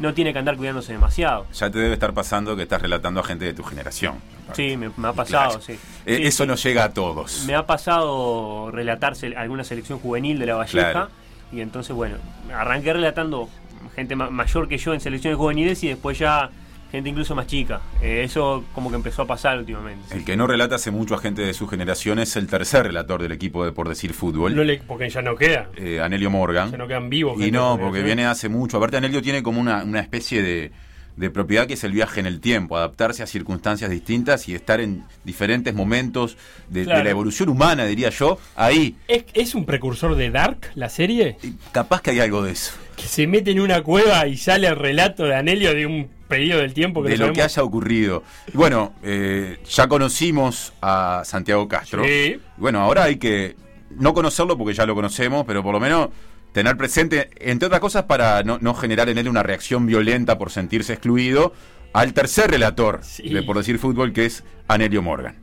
no 0.00 0.12
tiene 0.12 0.32
que 0.32 0.38
andar 0.40 0.56
cuidándose 0.56 0.92
demasiado. 0.92 1.46
Ya 1.52 1.70
te 1.70 1.78
debe 1.78 1.94
estar 1.94 2.12
pasando 2.12 2.56
que 2.56 2.62
estás 2.62 2.82
relatando 2.82 3.20
a 3.20 3.24
gente 3.24 3.44
de 3.44 3.54
tu 3.54 3.62
generación. 3.62 4.16
Sí, 4.52 4.76
me, 4.76 4.90
me 4.96 5.08
ha 5.08 5.12
pasado, 5.12 5.50
Claro. 5.50 5.62
sí. 5.62 5.72
Eh, 6.04 6.16
Sí, 6.16 6.22
Eso 6.26 6.42
sí. 6.44 6.48
no 6.48 6.54
llega 6.56 6.84
a 6.84 6.92
todos. 6.92 7.44
Me 7.46 7.54
ha 7.54 7.64
pasado 7.64 8.70
relatar 8.72 9.14
se- 9.16 9.36
alguna 9.36 9.64
selección 9.64 9.98
juvenil 10.00 10.38
de 10.38 10.46
la 10.46 10.56
Valleja 10.56 10.90
Claro. 10.90 11.08
y 11.52 11.60
entonces, 11.60 11.94
bueno, 11.96 12.16
arranqué 12.54 12.92
relatando 12.92 13.48
gente 13.94 14.16
ma- 14.16 14.28
mayor 14.30 14.68
que 14.68 14.76
yo 14.78 14.92
en 14.92 15.00
selecciones 15.00 15.38
juveniles 15.38 15.82
y 15.84 15.88
después 15.88 16.18
ya 16.18 16.50
gente 16.94 17.10
incluso 17.10 17.34
más 17.34 17.46
chica. 17.46 17.80
Eh, 18.00 18.22
eso 18.24 18.64
como 18.72 18.88
que 18.90 18.96
empezó 18.96 19.22
a 19.22 19.26
pasar 19.26 19.58
últimamente. 19.58 20.14
El 20.16 20.24
que 20.24 20.36
no 20.36 20.46
relata 20.46 20.76
hace 20.76 20.90
mucho 20.90 21.14
a 21.14 21.18
gente 21.18 21.42
de 21.42 21.52
su 21.52 21.66
generación 21.66 22.18
es 22.20 22.36
el 22.36 22.46
tercer 22.46 22.84
relator 22.86 23.20
del 23.20 23.32
equipo 23.32 23.64
de 23.64 23.72
Por 23.72 23.88
Decir 23.88 24.12
Fútbol, 24.14 24.54
No 24.54 24.62
le- 24.62 24.78
porque 24.86 25.08
ya 25.10 25.20
no 25.22 25.34
queda. 25.36 25.68
eh, 25.76 26.00
Anelio 26.00 26.30
Morgan. 26.30 26.70
Ya 26.70 26.78
no 26.78 26.86
quedan 26.86 27.10
vivos. 27.10 27.40
Y 27.40 27.50
no, 27.50 27.78
porque 27.80 28.02
viene 28.02 28.26
hace 28.26 28.48
mucho. 28.48 28.76
Aparte, 28.76 28.96
Anelio 28.96 29.20
tiene 29.22 29.42
como 29.42 29.60
una, 29.60 29.82
una 29.82 30.00
especie 30.00 30.42
de, 30.42 30.70
de 31.16 31.30
propiedad 31.30 31.66
que 31.66 31.74
es 31.74 31.84
el 31.84 31.92
viaje 31.92 32.20
en 32.20 32.26
el 32.26 32.40
tiempo, 32.40 32.76
adaptarse 32.76 33.22
a 33.22 33.26
circunstancias 33.26 33.90
distintas 33.90 34.48
y 34.48 34.54
estar 34.54 34.80
en 34.80 35.04
diferentes 35.24 35.74
momentos 35.74 36.36
de, 36.68 36.84
la 36.84 37.08
evolución 37.08 37.48
humana, 37.48 37.84
diría 37.84 38.10
yo, 38.10 38.38
ahí. 38.56 38.96
¿Es, 39.08 39.24
es 39.34 39.54
un 39.54 39.64
precursor 39.64 40.16
de 40.16 40.30
Dark, 40.30 40.70
la 40.74 40.88
serie? 40.88 41.36
Capaz 41.72 42.02
que 42.02 42.10
hay 42.10 42.20
algo 42.20 42.42
de 42.42 42.52
eso. 42.52 42.72
Que 42.96 43.04
se 43.04 43.26
mete 43.26 43.52
en 43.52 43.60
una 43.60 43.82
cueva 43.82 44.26
y 44.26 44.36
sale 44.36 44.66
el 44.66 44.76
relato 44.76 45.24
de 45.24 45.34
Anelio 45.34 45.74
de 45.74 45.86
un 45.86 46.08
periodo 46.28 46.60
del 46.60 46.74
tiempo 46.74 47.02
que 47.02 47.10
De 47.10 47.18
no 47.18 47.28
lo 47.28 47.32
que 47.32 47.42
haya 47.42 47.62
ocurrido. 47.62 48.22
Y 48.52 48.56
bueno, 48.56 48.94
eh, 49.02 49.58
ya 49.68 49.86
conocimos 49.88 50.72
a 50.80 51.22
Santiago 51.24 51.68
Castro. 51.68 52.04
Sí. 52.04 52.40
Bueno, 52.56 52.80
ahora 52.80 53.04
hay 53.04 53.16
que 53.16 53.56
no 53.90 54.14
conocerlo 54.14 54.56
porque 54.58 54.74
ya 54.74 54.86
lo 54.86 54.94
conocemos, 54.94 55.44
pero 55.46 55.62
por 55.62 55.72
lo 55.72 55.80
menos 55.80 56.08
tener 56.54 56.76
presente, 56.78 57.28
entre 57.40 57.66
otras 57.66 57.80
cosas, 57.80 58.04
para 58.04 58.42
no, 58.44 58.58
no 58.60 58.72
generar 58.74 59.08
en 59.10 59.18
él 59.18 59.28
una 59.28 59.42
reacción 59.42 59.84
violenta 59.86 60.38
por 60.38 60.50
sentirse 60.50 60.94
excluido, 60.94 61.52
al 61.92 62.14
tercer 62.14 62.50
relator 62.50 63.00
Sí. 63.02 63.28
de 63.28 63.42
Por 63.42 63.56
Decir 63.58 63.78
Fútbol, 63.78 64.12
que 64.14 64.24
es 64.24 64.42
Anelio 64.68 65.02
Morgan. 65.02 65.40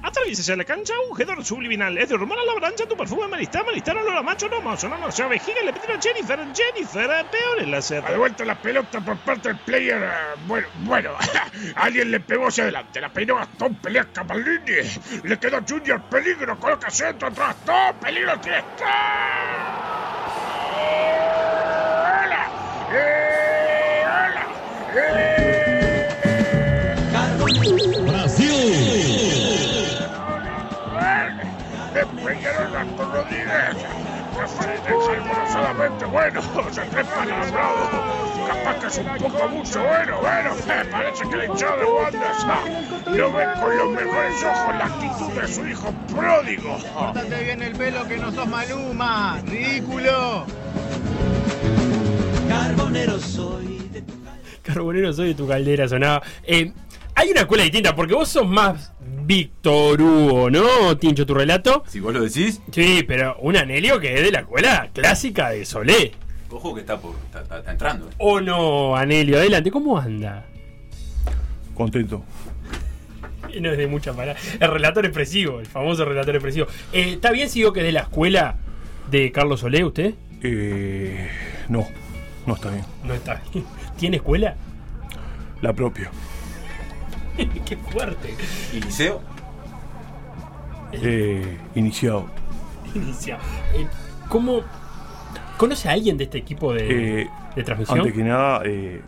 Atraviesa 0.00 0.54
la 0.54 0.64
cancha 0.64 0.94
un 1.10 1.20
hedor 1.20 1.44
subliminal. 1.44 1.98
Es 1.98 2.08
de 2.08 2.14
hormona 2.14 2.42
la 2.44 2.54
brancha, 2.54 2.86
tu 2.86 2.96
perfume 2.96 3.26
malista, 3.26 3.64
malista, 3.64 3.92
no 3.92 4.02
lo 4.02 4.22
macho, 4.22 4.48
no 4.48 4.60
mozo, 4.62 4.88
no 4.88 4.96
no 4.96 5.10
sea 5.10 5.26
vejiga, 5.26 5.60
le 5.64 5.72
piden 5.72 5.96
a 5.98 6.00
Jennifer, 6.00 6.38
Jennifer, 6.54 7.26
peor 7.30 7.58
el 7.60 7.70
láser. 7.72 8.04
Ha 8.06 8.12
devuelto 8.12 8.44
la 8.44 8.54
pelota 8.62 9.00
por 9.00 9.16
parte 9.18 9.48
del 9.48 9.58
player. 9.58 10.00
eh, 10.02 10.08
Bueno, 10.46 10.68
bueno, 10.84 11.10
alguien 11.74 12.12
le 12.12 12.20
pegó 12.20 12.46
hacia 12.46 12.62
adelante. 12.64 13.00
La 13.00 13.12
peinó 13.12 13.34
Gastón, 13.36 13.74
pelea 13.74 14.06
Cavallini. 14.12 14.88
Le 15.24 15.36
quedó 15.38 15.58
Junior, 15.68 16.00
peligro, 16.08 16.58
coloca 16.58 16.90
centro 16.90 17.26
atrás. 17.28 17.56
¡Todo 17.66 17.92
peligro 18.00 18.38
tiene 18.40 18.62
¡Hola! 20.80 22.50
¡Eh! 22.92 24.02
¡Hola! 24.04 24.46
¡Eh! 24.98 25.38
Bueno, 36.10 36.40
se. 36.72 36.82
Capaz 38.48 38.80
que 38.80 38.86
es 38.86 38.98
un 38.98 39.06
poco 39.18 39.48
mucho 39.48 39.80
bueno, 39.80 40.18
eh, 40.68 40.84
parece 40.90 41.28
que 41.28 41.36
ah, 44.46 44.78
la 44.78 44.84
actitud 44.86 45.40
de 45.40 45.48
su 45.48 45.66
hijo 45.66 45.92
pródigo. 46.14 46.78
Ah, 46.96 47.12
ridículo. 49.44 50.46
Carbonero 52.48 53.18
soy 53.18 53.77
Carbonero 54.72 55.12
soy 55.12 55.28
de 55.28 55.34
tu 55.34 55.46
caldera, 55.48 55.88
sonaba. 55.88 56.22
Eh, 56.44 56.72
hay 57.14 57.30
una 57.30 57.40
escuela 57.40 57.64
distinta, 57.64 57.94
porque 57.96 58.14
vos 58.14 58.28
sos 58.28 58.46
más 58.46 58.92
Víctor 59.24 60.00
Hugo, 60.00 60.50
¿no, 60.50 60.96
Tincho, 60.96 61.26
tu 61.26 61.34
relato? 61.34 61.82
Si 61.88 62.00
vos 62.00 62.14
lo 62.14 62.22
decís, 62.22 62.60
Sí, 62.70 63.04
pero 63.06 63.36
un 63.40 63.56
Anelio 63.56 63.98
que 64.00 64.14
es 64.14 64.22
de 64.22 64.30
la 64.30 64.40
escuela 64.40 64.88
clásica 64.92 65.50
de 65.50 65.64
Solé. 65.64 66.12
ojo 66.50 66.74
que 66.74 66.80
está, 66.82 66.98
por, 66.98 67.14
está, 67.26 67.40
está- 67.42 67.58
está 67.58 67.72
entrando. 67.72 68.08
¿O 68.18 68.40
no, 68.40 68.94
Anelio? 68.96 69.36
Adelante, 69.38 69.70
¿cómo 69.70 69.98
anda? 69.98 70.44
Contento. 71.74 72.22
Y 73.52 73.60
No 73.60 73.70
es 73.72 73.78
de 73.78 73.86
mucha 73.86 74.12
palabra. 74.12 74.38
El 74.60 74.70
relator 74.70 75.06
expresivo, 75.06 75.58
el 75.60 75.66
famoso 75.66 76.04
relator 76.04 76.34
expresivo. 76.36 76.66
Eh, 76.92 77.12
¿Está 77.14 77.30
bien 77.32 77.48
si 77.48 77.60
digo 77.60 77.72
que 77.72 77.80
es 77.80 77.86
de 77.86 77.92
la 77.92 78.00
escuela 78.00 78.56
de 79.10 79.32
Carlos 79.32 79.60
Solé 79.60 79.84
usted? 79.84 80.14
Eh, 80.42 81.28
no, 81.68 81.86
no 82.46 82.54
está 82.54 82.70
bien. 82.70 82.84
No 83.04 83.14
está 83.14 83.40
bien. 83.52 83.64
¿Tiene 83.98 84.16
escuela? 84.18 84.54
La 85.60 85.72
propia. 85.72 86.08
Qué 87.66 87.76
fuerte. 87.76 88.34
¿Y 88.72 88.80
liceo? 88.80 89.20
Eh, 90.92 91.58
iniciado. 91.74 92.26
Inicia. 92.94 93.38
Eh, 93.74 93.86
¿Cómo 94.28 94.60
conoce 95.56 95.88
a 95.88 95.92
alguien 95.92 96.16
de 96.16 96.24
este 96.24 96.38
equipo 96.38 96.72
de, 96.72 97.22
Eh, 97.22 97.30
de 97.56 97.62
transmisión? 97.64 97.98
Antes 97.98 98.14
que 98.14 98.22
nada, 98.22 98.62
eh, 98.64 99.02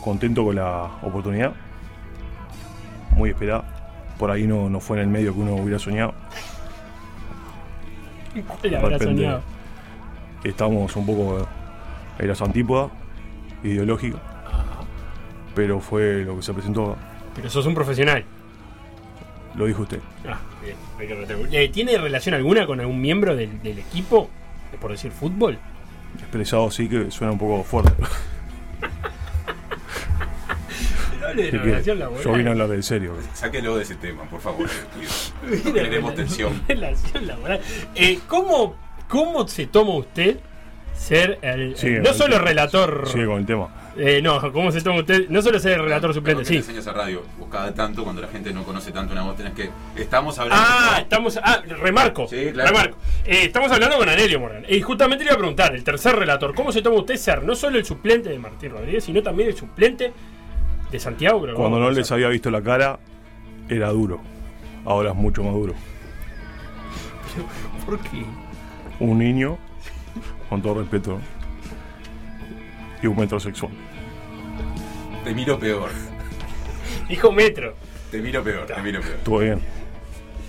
contento 0.00 0.44
con 0.44 0.56
la 0.56 0.90
oportunidad. 1.02 1.52
Muy 3.14 3.30
esperada. 3.30 3.64
Por 4.18 4.30
ahí 4.30 4.46
no, 4.46 4.68
no 4.70 4.80
fue 4.80 4.96
en 4.96 5.02
el 5.04 5.08
medio 5.08 5.34
que 5.34 5.40
uno 5.40 5.54
hubiera 5.56 5.78
soñado. 5.78 6.14
¿Cuál 8.46 8.74
habrá 8.74 8.98
soñado? 8.98 9.42
Estamos 10.44 10.96
un 10.96 11.06
poco 11.06 11.46
en 12.18 12.28
las 12.28 12.40
antípodas 12.40 12.90
ideológicas. 13.62 14.29
Pero 15.54 15.80
fue 15.80 16.24
lo 16.24 16.36
que 16.36 16.42
se 16.42 16.52
presentó, 16.52 16.96
Pero 17.34 17.50
sos 17.50 17.66
un 17.66 17.74
profesional. 17.74 18.24
lo 19.56 19.66
dijo 19.66 19.82
usted. 19.82 20.00
Ah, 20.28 20.38
bien. 20.62 20.76
hay 20.98 21.06
que. 21.06 21.64
Eh, 21.64 21.68
¿Tiene 21.70 21.98
relación 21.98 22.34
alguna 22.34 22.66
con 22.66 22.80
algún 22.80 23.00
miembro 23.00 23.34
del, 23.36 23.60
del 23.62 23.78
equipo? 23.80 24.30
Por 24.80 24.92
decir 24.92 25.10
fútbol. 25.10 25.58
Expresado 26.18 26.70
sí 26.70 26.88
que 26.88 27.10
suena 27.10 27.32
un 27.32 27.38
poco 27.38 27.62
fuerte. 27.64 27.92
De 31.36 31.50
relación 31.52 31.98
laboral. 32.00 32.24
yo 32.24 32.32
vine 32.32 32.48
a 32.48 32.52
hablar 32.52 32.68
del 32.68 32.82
serio. 32.82 33.14
Sáquelo 33.34 33.76
de 33.76 33.84
ese 33.84 33.94
tema, 33.96 34.24
por 34.24 34.40
favor. 34.40 34.68
No 35.44 35.50
rela- 35.72 36.14
tensión. 36.14 36.60
Relación 36.66 37.26
laboral. 37.26 37.60
Eh, 37.94 38.18
¿cómo, 38.26 38.74
¿Cómo 39.08 39.46
se 39.48 39.66
toma 39.66 39.94
usted 39.96 40.38
ser 41.00 41.38
el. 41.40 41.70
No 42.02 42.10
el 42.10 42.14
solo 42.14 42.36
tema. 42.36 42.48
relator. 42.48 43.08
Sigue 43.08 43.26
con 43.26 43.38
el 43.38 43.46
tema. 43.46 43.68
Eh, 43.96 44.20
no, 44.22 44.52
¿cómo 44.52 44.70
se 44.70 44.80
toma 44.82 45.00
usted? 45.00 45.28
No 45.30 45.42
solo 45.42 45.58
ser 45.58 45.72
el 45.72 45.84
relator 45.84 46.14
suplente, 46.14 46.44
sí. 46.44 46.56
enseño 46.56 46.78
a 46.78 46.80
hacer 46.80 46.94
radio. 46.94 47.22
Vos 47.38 47.48
cada 47.50 47.74
tanto, 47.74 48.04
cuando 48.04 48.22
la 48.22 48.28
gente 48.28 48.52
no 48.52 48.62
conoce 48.64 48.92
tanto 48.92 49.12
una 49.12 49.22
voz, 49.22 49.36
tenés 49.36 49.54
que. 49.54 49.70
Estamos 49.96 50.38
hablando. 50.38 50.64
Ah, 50.68 50.98
estamos. 51.00 51.38
Ah, 51.42 51.62
remarco. 51.66 52.28
Sí, 52.28 52.50
claro. 52.52 52.70
Remarco. 52.70 52.98
Eh, 53.24 53.44
estamos 53.44 53.72
hablando 53.72 53.96
con 53.96 54.08
Anelio 54.08 54.40
Morgan. 54.40 54.64
Y 54.68 54.80
justamente 54.82 55.24
le 55.24 55.30
iba 55.30 55.34
a 55.34 55.38
preguntar, 55.38 55.74
el 55.74 55.82
tercer 55.82 56.16
relator, 56.16 56.54
¿cómo 56.54 56.70
se 56.70 56.82
toma 56.82 56.98
usted 56.98 57.16
ser 57.16 57.42
no 57.42 57.54
solo 57.54 57.78
el 57.78 57.84
suplente 57.84 58.28
de 58.28 58.38
Martín 58.38 58.70
Rodríguez, 58.70 59.04
sino 59.04 59.22
también 59.22 59.48
el 59.48 59.56
suplente 59.56 60.12
de 60.90 61.00
Santiago? 61.00 61.40
creo 61.42 61.54
que 61.54 61.60
Cuando 61.60 61.80
no 61.80 61.90
les 61.90 62.10
había 62.12 62.28
visto 62.28 62.50
la 62.50 62.62
cara, 62.62 62.98
era 63.68 63.88
duro. 63.88 64.20
Ahora 64.84 65.10
es 65.10 65.16
mucho 65.16 65.42
más 65.42 65.54
duro. 65.54 65.74
¿Por 67.86 67.98
qué? 68.00 68.24
Un 69.00 69.18
niño, 69.18 69.58
con 70.50 70.60
todo 70.60 70.80
respeto, 70.80 71.18
y 73.02 73.06
un 73.06 73.16
metrosexual. 73.16 73.72
Te 75.24 75.32
miro 75.34 75.58
peor. 75.58 75.88
Dijo 77.08 77.32
Metro. 77.32 77.74
Te 78.10 78.20
miro 78.20 78.42
peor, 78.42 78.66
te 78.66 78.82
miro 78.82 79.00
peor. 79.00 79.14
Estuvo 79.16 79.38
bien. 79.38 79.60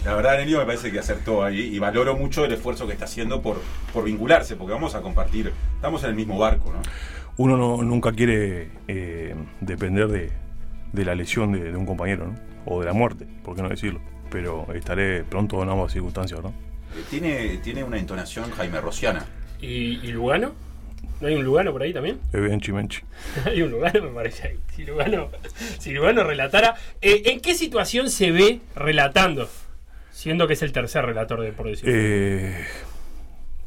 La 0.04 0.16
verdad, 0.16 0.38
Nelio 0.40 0.58
me 0.58 0.66
parece 0.66 0.92
que 0.92 0.98
acertó 1.00 1.44
ahí 1.44 1.60
y 1.62 1.78
valoro 1.78 2.18
mucho 2.18 2.44
el 2.44 2.52
esfuerzo 2.52 2.88
que 2.88 2.94
está 2.94 3.06
haciendo 3.06 3.42
por, 3.44 3.62
por 3.94 4.04
vincularse, 4.04 4.56
porque 4.56 4.74
vamos 4.74 4.96
a 4.96 5.02
compartir. 5.02 5.54
Estamos 5.76 6.04
en 6.04 6.10
el 6.10 6.16
mismo 6.16 6.40
barco, 6.40 6.74
¿no? 6.74 6.82
Uno 7.38 7.56
no- 7.56 7.84
nunca 7.84 8.12
quiere 8.12 8.70
eh, 8.88 9.36
depender 9.60 10.08
de, 10.08 10.32
de 10.92 11.06
la 11.06 11.14
lesión 11.14 11.52
de, 11.52 11.72
de 11.72 11.78
un 11.78 11.86
compañero, 11.86 12.26
¿no? 12.28 12.36
O 12.66 12.80
de 12.80 12.88
la 12.88 12.94
muerte, 12.94 13.28
por 13.44 13.56
qué 13.56 13.62
no 13.62 13.70
decirlo. 13.70 14.02
Pero 14.32 14.66
estaré 14.74 15.24
pronto 15.24 15.62
en 15.62 15.70
ambas 15.70 15.92
circunstancias, 15.94 16.42
¿no? 16.42 16.50
Eh, 16.50 17.04
Tiene, 17.10 17.58
tiene 17.58 17.84
una 17.84 17.98
entonación 18.00 18.50
Jaime 18.52 18.82
Rosiana. 18.82 19.24
¿Y, 19.62 20.00
y 20.06 20.12
Lugano? 20.12 20.54
¿No 21.22 21.28
hay 21.28 21.36
un 21.36 21.44
Lugano 21.44 21.72
por 21.72 21.84
ahí 21.84 21.94
también? 21.94 22.20
Evenchi 22.34 22.72
Menchi. 22.72 23.02
hay 23.46 23.62
un 23.62 23.72
Lugano, 23.72 24.02
me 24.02 24.10
parece 24.10 24.48
ahí. 24.48 24.60
Si 24.76 24.84
Lugano, 24.84 25.30
si 25.80 25.92
Lugano 25.92 26.24
relatara. 26.24 26.76
Eh, 27.00 27.22
¿En 27.26 27.42
qué 27.42 27.54
situación 27.54 28.10
se 28.10 28.32
ve 28.32 28.60
relatando? 28.76 29.48
Siendo 30.12 30.48
que 30.48 30.54
es 30.54 30.62
el 30.64 30.72
tercer 30.72 31.06
relator 31.06 31.42
de 31.42 31.52
por 31.52 31.68
decirlo. 31.68 31.94
Eh, 31.96 32.66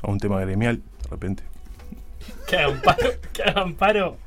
a 0.02 0.10
un 0.10 0.18
tema 0.18 0.40
gremial, 0.40 0.82
de 1.02 1.08
repente. 1.08 1.42
Que 2.48 2.56
hagan 2.56 2.82
paro, 2.82 3.10
que 3.32 3.42
hagan 3.42 3.74
paro 3.74 4.18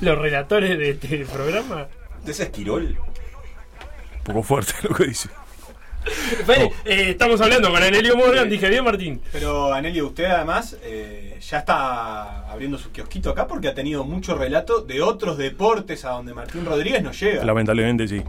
los 0.00 0.18
relatores 0.18 0.78
de 0.78 0.90
este 0.90 1.24
programa. 1.24 1.88
¿De 2.24 2.32
ese 2.32 2.44
esquirol? 2.44 2.96
Un 4.18 4.24
poco 4.24 4.42
fuerte 4.42 4.72
lo 4.88 4.94
que 4.94 5.06
dice. 5.06 5.30
Espere, 6.38 6.72
eh, 6.84 7.10
estamos 7.10 7.40
hablando 7.40 7.70
con 7.70 7.82
Anelio 7.82 8.16
Morgan, 8.16 8.48
dije 8.48 8.68
bien 8.68 8.84
Martín. 8.84 9.20
Pero 9.32 9.72
Anelio, 9.72 10.06
usted 10.08 10.24
además 10.26 10.76
eh, 10.82 11.38
ya 11.40 11.58
está 11.58 12.50
abriendo 12.50 12.76
su 12.78 12.90
kiosquito 12.92 13.30
acá 13.30 13.46
porque 13.46 13.68
ha 13.68 13.74
tenido 13.74 14.04
mucho 14.04 14.34
relato 14.36 14.80
de 14.82 15.00
otros 15.02 15.38
deportes 15.38 16.04
a 16.04 16.10
donde 16.10 16.34
Martín 16.34 16.64
Rodríguez 16.66 17.02
no 17.02 17.12
llega. 17.12 17.44
Lamentablemente 17.44 18.06
sí. 18.08 18.22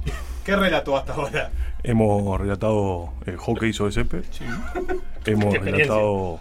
¿Qué 0.46 0.56
relató 0.56 0.96
hasta 0.98 1.14
ahora? 1.14 1.52
Hemos 1.84 2.40
relatado 2.40 3.14
eh, 3.26 3.36
hockey 3.38 3.74
sobre 3.74 3.92
césped. 3.92 4.24
Hemos 5.26 5.46
Qué 5.46 5.58
experiencia. 5.58 5.62
relatado 5.96 6.40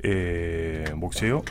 eh, 0.00 0.92
boxeo. 0.94 1.44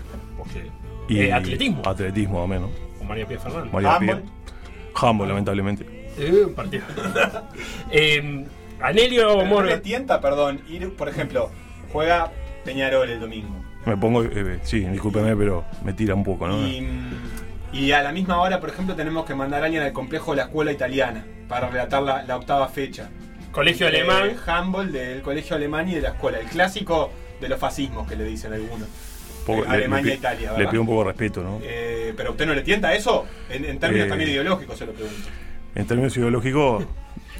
Y 1.09 1.19
Eh, 1.21 1.33
atletismo. 1.33 1.81
Atletismo, 1.85 2.43
a 2.43 2.47
menos. 2.47 2.69
Con 2.97 3.07
María 3.07 3.27
Pía 3.27 3.39
Fernández. 3.39 3.71
María 3.73 3.95
Handball. 3.95 4.21
Pía. 4.21 4.31
Handball, 4.95 5.27
lamentablemente. 5.29 5.85
Eh, 6.17 6.43
un 6.47 6.53
partido. 6.53 6.83
eh, 7.91 8.45
Anelio 8.81 9.35
no 9.35 9.41
le 9.43 9.45
Morgan. 9.45 9.81
tienta, 9.81 10.21
perdón, 10.21 10.61
ir, 10.69 10.93
por 10.95 11.09
ejemplo, 11.09 11.49
juega 11.91 12.31
Peñarol 12.63 13.09
el 13.09 13.19
domingo. 13.19 13.55
Me 13.85 13.95
pongo, 13.97 14.23
eh, 14.23 14.59
sí, 14.63 14.81
discúlpeme, 14.81 15.35
pero 15.35 15.63
me 15.83 15.93
tira 15.93 16.13
un 16.13 16.23
poco, 16.23 16.47
¿no? 16.47 16.57
Y, 16.67 16.85
y 17.73 17.91
a 17.91 18.03
la 18.03 18.11
misma 18.11 18.39
hora, 18.41 18.59
por 18.59 18.69
ejemplo, 18.69 18.95
tenemos 18.95 19.25
que 19.25 19.33
mandar 19.35 19.61
a 19.61 19.65
alguien 19.65 19.83
al 19.83 19.93
complejo 19.93 20.31
de 20.31 20.37
la 20.37 20.43
escuela 20.43 20.71
italiana 20.71 21.25
para 21.47 21.69
relatar 21.69 22.03
la, 22.03 22.23
la 22.23 22.35
octava 22.35 22.67
fecha. 22.67 23.09
Colegio 23.51 23.87
Eh, 23.87 23.89
alemán. 23.89 24.35
handball 24.45 24.91
del 24.91 25.21
colegio 25.21 25.55
alemán 25.55 25.87
y 25.89 25.95
de 25.95 26.01
la 26.01 26.09
escuela. 26.09 26.39
El 26.39 26.47
clásico 26.47 27.09
de 27.41 27.49
los 27.49 27.59
fascismos 27.59 28.07
que 28.07 28.15
le 28.15 28.25
dicen 28.25 28.53
algunos. 28.53 28.87
Poco- 29.45 29.63
Eh, 29.63 29.67
le- 29.69 29.73
Alemania 29.75 30.05
le, 30.07 30.11
e 30.11 30.15
Italia, 30.15 30.51
le 30.51 30.57
¿verdad? 30.57 30.71
pido 30.71 30.81
un 30.81 30.87
poco 30.87 30.99
de 31.03 31.07
respeto, 31.07 31.43
¿no? 31.43 31.59
Eh, 31.63 32.13
pero 32.17 32.31
usted 32.31 32.45
no 32.45 32.53
le 32.53 32.61
tienta 32.63 32.93
eso 32.93 33.25
en, 33.49 33.63
en 33.63 33.79
términos 33.79 34.07
Eh. 34.07 34.09
también 34.09 34.29
ideológicos, 34.31 34.77
se 34.77 34.85
lo 34.85 34.91
pregunto. 34.91 35.29
En 35.73 35.87
términos 35.87 36.15
ideológicos, 36.17 36.85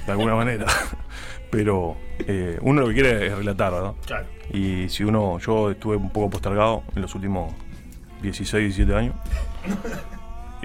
de 0.08 0.12
alguna 0.12 0.34
manera. 0.34 0.66
Pero 1.52 1.96
eh, 2.20 2.58
uno 2.62 2.82
lo 2.82 2.88
que 2.88 2.94
quiere 2.96 3.28
es 3.28 3.38
relatar, 3.38 3.72
¿verdad? 3.72 3.94
Claro. 4.06 4.26
Y 4.52 4.90
si 4.90 5.04
uno, 5.04 5.38
yo 5.40 5.70
estuve 5.72 5.96
un 5.98 6.10
poco 6.10 6.32
postergado 6.32 6.84
en 6.96 7.04
los 7.04 7.14
últimos 7.14 7.54
16, 8.24 8.76
17 8.76 8.96
años. 8.98 9.14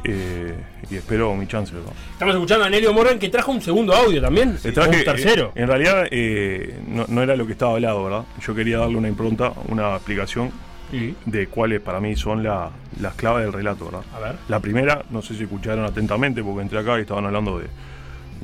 Eh, 0.05 0.57
y 0.91 0.97
espero 0.97 1.33
mi 1.37 1.47
chance, 1.47 1.73
¿verdad? 1.73 1.93
Estamos 2.15 2.35
escuchando 2.35 2.65
a 2.65 2.67
Anelio 2.67 2.93
Morgan 2.93 3.21
que 3.21 3.29
trajo 3.29 3.53
un 3.53 3.61
segundo 3.61 3.95
audio 3.95 4.21
también. 4.21 4.59
Le 4.65 4.71
o 4.71 4.73
traje, 4.73 4.99
un 4.99 5.05
tercero. 5.05 5.53
eh, 5.55 5.61
en 5.63 5.69
realidad 5.69 6.07
eh, 6.11 6.81
no, 6.89 7.05
no 7.07 7.23
era 7.23 7.37
lo 7.37 7.47
que 7.47 7.53
estaba 7.53 7.75
hablado, 7.75 8.03
¿verdad? 8.03 8.25
Yo 8.45 8.53
quería 8.53 8.79
darle 8.79 8.97
una 8.97 9.07
impronta, 9.09 9.53
una 9.69 9.95
explicación 9.95 10.51
Sí. 10.91 11.15
de 11.25 11.47
cuáles 11.47 11.81
para 11.81 12.01
mí 12.01 12.17
son 12.17 12.43
la- 12.43 12.71
las 13.01 13.15
claves 13.15 13.45
del 13.45 13.53
relato, 13.53 13.85
¿verdad? 13.85 14.03
A 14.15 14.19
ver. 14.19 14.35
La 14.49 14.59
primera, 14.59 15.05
no 15.11 15.23
sé 15.23 15.35
si 15.37 15.45
escucharon 15.45 15.85
atentamente, 15.85 16.43
porque 16.43 16.63
entré 16.63 16.81
acá 16.81 16.99
y 16.99 17.03
estaban 17.03 17.25
hablando 17.27 17.61
de, 17.61 17.67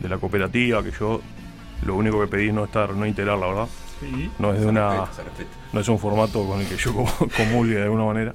de 0.00 0.08
la 0.08 0.18
cooperativa, 0.18 0.82
que 0.82 0.90
yo 0.90 1.20
lo 1.84 1.94
único 1.96 2.20
que 2.20 2.26
pedí 2.26 2.48
es 2.48 2.54
no 2.54 2.64
estar, 2.64 2.94
no 2.94 3.06
integrarla, 3.06 3.46
¿verdad? 3.46 3.68
Sí. 4.00 4.30
No 4.38 4.50
es 4.50 4.56
de 4.58 4.62
Se 4.64 4.68
una. 4.68 5.06
No 5.72 5.80
es 5.80 5.88
un 5.88 5.98
formato 5.98 6.46
con 6.46 6.60
el 6.60 6.66
que 6.68 6.76
yo 6.76 6.94
com- 6.94 7.06
comulgue 7.36 7.74
de 7.76 7.82
alguna 7.82 8.04
manera. 8.04 8.34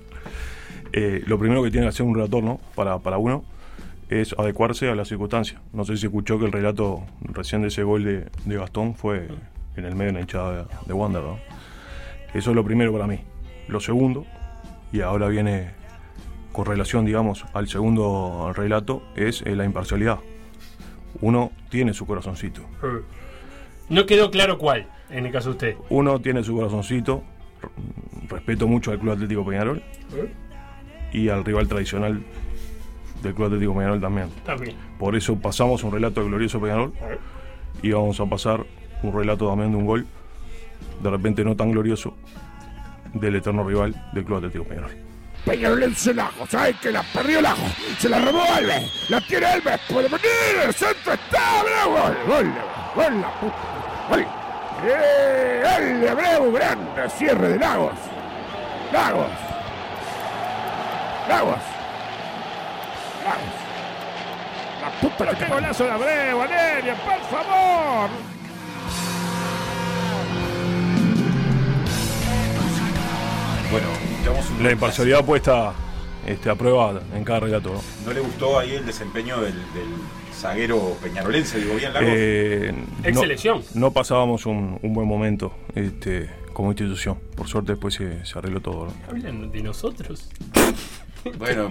Eh, 0.92 1.24
lo 1.26 1.40
primero 1.40 1.64
que 1.64 1.72
tiene 1.72 1.86
que 1.86 1.90
hacer 1.90 2.06
un 2.06 2.14
relator, 2.16 2.44
¿no? 2.44 2.60
Para, 2.76 3.00
para 3.00 3.18
uno, 3.18 3.44
es 4.10 4.34
adecuarse 4.38 4.90
a 4.90 4.96
las 4.96 5.08
circunstancias. 5.08 5.60
No 5.72 5.86
sé 5.86 5.98
si 5.98 6.06
escuchó 6.06 6.38
que 6.38 6.46
el 6.46 6.52
relato 6.52 7.04
recién 7.22 7.62
de 7.62 7.70
ese 7.70 7.84
gol 7.84 8.04
de, 8.04 8.28
de 8.46 8.56
Gastón 8.58 8.94
fue 8.96 9.28
en 9.76 9.86
el 9.86 9.96
medio 9.96 10.08
de 10.12 10.14
la 10.14 10.20
hinchada 10.22 10.52
de, 10.54 10.64
de 10.86 10.94
Wander, 10.94 11.24
¿no? 11.24 11.40
Eso 12.34 12.50
es 12.52 12.56
lo 12.56 12.64
primero 12.64 12.92
para 12.94 13.08
mí. 13.08 13.20
Lo 13.68 13.80
segundo, 13.80 14.26
y 14.92 15.02
ahora 15.02 15.28
viene 15.30 15.72
con 16.52 16.66
relación, 16.66 17.06
digamos, 17.06 17.46
al 17.54 17.68
segundo 17.68 18.52
relato, 18.56 19.02
es 19.16 19.42
eh, 19.44 19.56
la 19.56 19.66
imparcialidad. 19.66 20.20
Uno 21.22 21.52
tiene 21.74 21.92
su 21.96 22.06
corazoncito. 22.06 22.62
Eh. 22.84 23.02
No 23.90 24.06
quedó 24.06 24.30
claro 24.30 24.60
cuál, 24.60 24.86
en 25.10 25.26
el 25.26 25.32
caso 25.32 25.50
de 25.50 25.54
usted. 25.54 25.76
Uno 25.90 26.20
tiene 26.20 26.44
su 26.44 26.56
corazoncito. 26.56 27.24
Respeto 28.30 28.68
mucho 28.68 28.92
al 28.92 29.00
Club 29.00 29.14
Atlético 29.14 29.44
Peñarol 29.44 29.82
y 31.12 31.30
al 31.30 31.44
rival 31.44 31.68
tradicional 31.68 32.22
del 33.24 33.34
Club 33.34 33.48
Atlético 33.48 33.74
Peñarol 33.74 34.00
también. 34.00 34.30
También. 34.46 34.76
Por 35.00 35.16
eso 35.16 35.36
pasamos 35.36 35.84
un 35.84 35.92
relato 35.92 36.22
de 36.22 36.28
glorioso 36.28 36.62
Peñarol 36.62 36.94
ver. 37.02 37.18
y 37.82 37.92
vamos 37.92 38.20
a 38.20 38.28
pasar 38.28 38.64
un 39.02 39.12
relato 39.12 39.50
también 39.50 39.72
de 39.72 39.78
un 39.78 39.88
gol, 39.88 40.06
de 41.02 41.10
repente 41.10 41.44
no 41.44 41.56
tan 41.56 41.72
glorioso, 41.72 42.14
del 43.16 43.36
eterno 43.38 43.68
rival 43.68 43.96
del 44.14 44.26
Club 44.26 44.38
Atlético 44.38 44.64
Peñarol. 44.66 44.92
Peñarolense 45.46 46.14
Lago, 46.14 46.48
¿sabes 46.48 46.78
que 46.78 46.90
la 46.90 47.04
perdió 47.04 47.42
Lago? 47.42 47.68
Se 48.00 48.08
la 48.08 48.20
robó 48.20 48.42
Alves, 48.44 49.10
la 49.10 49.20
tiene 49.20 49.46
Alves, 49.46 49.80
puede 49.90 50.08
venir, 50.08 50.24
el 50.64 50.74
centro 50.74 51.14
está, 51.14 51.60
Abreu, 51.60 51.90
gol, 51.90 52.18
gol, 52.28 52.54
gol, 52.96 53.22
la 53.22 53.30
puta, 53.40 53.56
gol. 54.10 54.26
Eh, 54.86 55.64
gol 55.64 56.02
de 56.02 56.10
Abreu, 56.10 56.52
grande. 56.54 57.10
Cierre 57.10 57.50
de 57.50 57.60
Lagos, 57.60 57.94
Lagos, 58.94 59.32
Lagos, 61.28 61.60
Lagos. 63.26 63.64
La 64.82 64.92
puta 65.02 65.30
que 65.30 65.46
¡Qué 65.46 65.52
golazo 65.52 65.84
de 65.84 65.92
Abreu, 65.92 66.38
Valeria, 66.38 66.96
por 66.96 67.22
favor! 67.30 68.33
Bueno, 73.74 73.88
llevamos 74.22 74.50
un 74.52 74.64
La 74.64 74.72
imparcialidad 74.72 75.26
puesta 75.26 75.74
este, 76.28 76.48
a 76.48 76.54
prueba 76.54 77.02
en 77.16 77.24
cada 77.24 77.40
relato. 77.40 77.74
¿no? 77.74 77.82
¿No 78.06 78.14
le 78.14 78.20
gustó 78.20 78.60
ahí 78.60 78.74
el 78.74 78.86
desempeño 78.86 79.42
del, 79.42 79.56
del 79.74 79.88
zaguero 80.32 80.96
peñarolense? 81.02 81.60
Digo, 81.60 81.74
bien 81.78 81.92
largo. 81.92 82.08
Eh, 82.14 82.72
Ex 83.04 83.20
selección. 83.20 83.64
No 83.74 83.90
pasábamos 83.90 84.46
un, 84.46 84.78
un 84.80 84.94
buen 84.94 85.08
momento 85.08 85.56
este, 85.74 86.30
como 86.54 86.70
institución. 86.70 87.18
Por 87.36 87.48
suerte 87.48 87.72
después 87.72 87.96
se, 87.96 88.24
se 88.24 88.38
arregló 88.38 88.62
todo. 88.62 88.86
¿no? 88.86 88.94
Hablan 89.10 89.52
de 89.52 89.64
nosotros. 89.64 90.30
Bueno, 91.38 91.70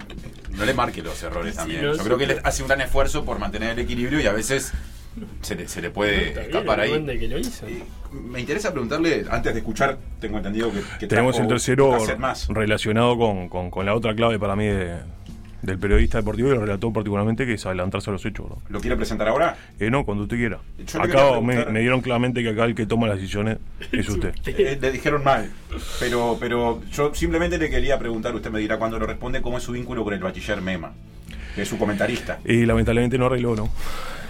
no 0.52 0.64
le 0.64 0.72
marque 0.72 1.02
los 1.02 1.22
errores 1.22 1.56
también. 1.56 1.84
no, 1.84 1.94
Yo 1.94 2.02
creo 2.02 2.16
que 2.16 2.24
él 2.24 2.40
hace 2.42 2.62
un 2.62 2.68
gran 2.68 2.80
esfuerzo 2.80 3.22
por 3.26 3.38
mantener 3.38 3.72
el 3.72 3.80
equilibrio 3.80 4.18
y 4.18 4.26
a 4.26 4.32
veces 4.32 4.72
se 5.42 5.54
le, 5.54 5.68
se 5.68 5.82
le 5.82 5.90
puede 5.90 6.30
bien, 6.32 6.38
escapar 6.38 6.80
ahí. 6.80 6.90
duende 6.90 7.18
que 7.18 7.28
lo 7.28 7.38
hizo. 7.38 7.66
Eh, 7.66 7.82
Me 8.12 8.40
interesa 8.40 8.70
preguntarle, 8.72 9.24
antes 9.30 9.52
de 9.54 9.60
escuchar, 9.60 9.98
tengo 10.20 10.38
entendido 10.38 10.70
que, 10.72 10.80
que 11.00 11.06
Tenemos 11.06 11.38
el 11.38 11.46
tercero 11.48 11.96
más. 12.18 12.48
relacionado 12.48 13.16
con, 13.18 13.48
con- 13.48 13.70
con 13.70 13.86
la 13.86 13.94
otra 13.94 14.14
clave 14.14 14.38
para 14.38 14.54
mí 14.56 14.66
de- 14.66 14.98
del 15.62 15.78
periodista 15.78 16.18
deportivo 16.18 16.48
y 16.48 16.52
el 16.52 16.60
relator 16.60 16.92
particularmente, 16.92 17.46
que 17.46 17.52
es 17.52 17.64
adelantarse 17.66 18.10
a 18.10 18.12
los 18.14 18.26
hechos. 18.26 18.50
¿no? 18.50 18.58
¿Lo 18.68 18.80
quiere 18.80 18.96
presentar 18.96 19.28
ahora? 19.28 19.56
Eh, 19.78 19.90
no, 19.90 20.04
cuando 20.04 20.24
usted 20.24 20.36
quiera. 20.36 20.58
Yo 20.92 21.00
Acá 21.00 21.40
me 21.40 21.78
dieron 21.80 22.00
claramente 22.00 22.42
que 22.42 22.48
acá 22.48 22.64
el 22.64 22.74
que 22.74 22.84
toma 22.84 23.06
las 23.06 23.16
decisiones 23.18 23.58
es 23.92 24.08
usted. 24.08 24.34
Eh, 24.46 24.76
le 24.80 24.90
dijeron 24.90 25.22
mal, 25.22 25.48
pero, 26.00 26.36
pero 26.40 26.82
yo 26.90 27.14
simplemente 27.14 27.58
le 27.58 27.70
quería 27.70 27.96
preguntar, 27.96 28.34
usted 28.34 28.50
me 28.50 28.58
dirá 28.58 28.76
cuando 28.76 28.98
lo 28.98 29.06
responde, 29.06 29.40
cómo 29.40 29.56
es 29.58 29.62
su 29.62 29.70
vínculo 29.70 30.02
con 30.02 30.12
el 30.14 30.18
bachiller 30.20 30.60
Mema, 30.60 30.94
que 31.54 31.62
es 31.62 31.68
su 31.68 31.78
comentarista. 31.78 32.40
Y 32.44 32.66
lamentablemente 32.66 33.16
no 33.16 33.26
arregló, 33.26 33.54
¿no? 33.54 33.70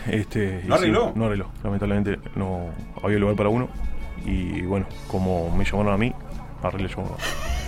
Este, 0.08 0.62
¿No 0.66 0.76
sí, 0.76 0.82
arregló? 0.82 1.12
no 1.14 1.26
arregló. 1.26 1.50
Lamentablemente 1.62 2.18
no 2.34 2.70
había 3.02 3.18
lugar 3.18 3.36
para 3.36 3.48
uno. 3.48 3.68
Y 4.24 4.62
bueno, 4.62 4.86
como 5.08 5.54
me 5.56 5.64
llamaron 5.64 5.92
a 5.94 5.96
mí, 5.96 6.12
arreglé 6.62 6.88
yo. 6.88 7.16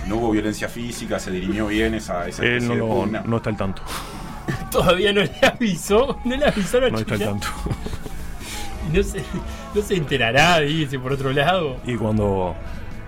No 0.07 0.17
hubo 0.17 0.31
violencia 0.31 0.69
física, 0.69 1.19
se 1.19 1.31
dirimió 1.31 1.67
bien 1.67 1.95
esa, 1.95 2.27
esa 2.27 2.43
Él 2.45 2.67
no, 2.67 3.37
está 3.37 3.49
al 3.49 3.57
tanto. 3.57 3.81
Todavía 4.71 5.11
no 5.13 5.21
le 5.21 5.31
avisó. 5.41 6.19
No 6.23 6.35
le 6.35 6.45
avisó 6.45 6.77
a 6.77 6.81
la 6.81 6.89
No 6.91 6.99
está 6.99 7.13
al 7.15 7.19
tanto. 7.21 7.47
No 8.93 9.01
se, 9.01 9.19
no 9.73 9.81
se 9.81 9.95
enterará, 9.95 10.59
dice, 10.59 10.99
por 10.99 11.11
otro 11.11 11.33
lado. 11.33 11.77
Y 11.87 11.95
cuando, 11.95 12.55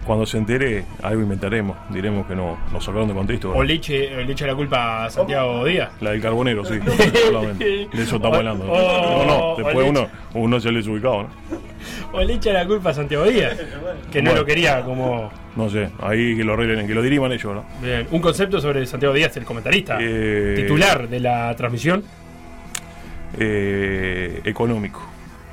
cuando 0.07 0.25
se 0.25 0.37
entere, 0.37 0.85
algo 1.03 1.21
inventaremos. 1.21 1.77
Diremos 1.89 2.25
que 2.25 2.33
no, 2.33 2.57
nos 2.71 2.83
sacaron 2.83 3.09
de 3.09 3.13
contexto. 3.13 3.51
O 3.53 3.61
le 3.61 3.75
le 3.77 4.31
eche 4.31 4.47
la 4.47 4.55
culpa 4.55 5.05
a 5.05 5.09
Santiago 5.09 5.65
Díaz. 5.65 5.91
La 5.99 6.11
del 6.11 6.21
carbonero, 6.21 6.63
sí. 6.63 6.79
solamente. 7.25 7.65
De 7.65 8.03
eso 8.03 8.15
estamos 8.15 8.37
hablando. 8.37 8.65
¿no? 8.65 8.71
Oh, 8.71 9.25
no, 9.25 9.25
no, 9.25 9.55
después 9.57 9.85
le 9.85 9.89
uno, 9.91 10.07
uno 10.33 10.59
se 10.59 10.71
les 10.71 10.87
ubicado, 10.87 11.23
¿no? 11.23 11.29
O 12.13 12.23
le 12.23 12.33
echa 12.33 12.53
la 12.53 12.65
culpa 12.65 12.91
a 12.91 12.93
Santiago 12.93 13.25
Díaz. 13.25 13.57
Que 14.11 14.21
no 14.21 14.29
Bueno. 14.31 14.41
lo 14.41 14.45
quería 14.45 14.81
como. 14.81 15.29
No 15.57 15.69
sé, 15.69 15.89
ahí 15.99 16.37
que 16.37 16.43
lo 16.43 16.53
arreglen, 16.53 16.87
que 16.87 16.93
lo 16.95 17.01
diriman 17.01 17.31
ellos, 17.33 17.53
¿no? 17.53 17.65
Bien, 17.81 18.07
un 18.11 18.21
concepto 18.21 18.61
sobre 18.61 18.85
Santiago 18.85 19.13
Díaz, 19.13 19.35
el 19.37 19.43
comentarista. 19.43 19.97
Eh, 19.99 20.53
Titular 20.55 21.09
de 21.09 21.19
la 21.19 21.53
transmisión. 21.55 22.03
Eh, 23.37 24.41
económico. 24.45 25.01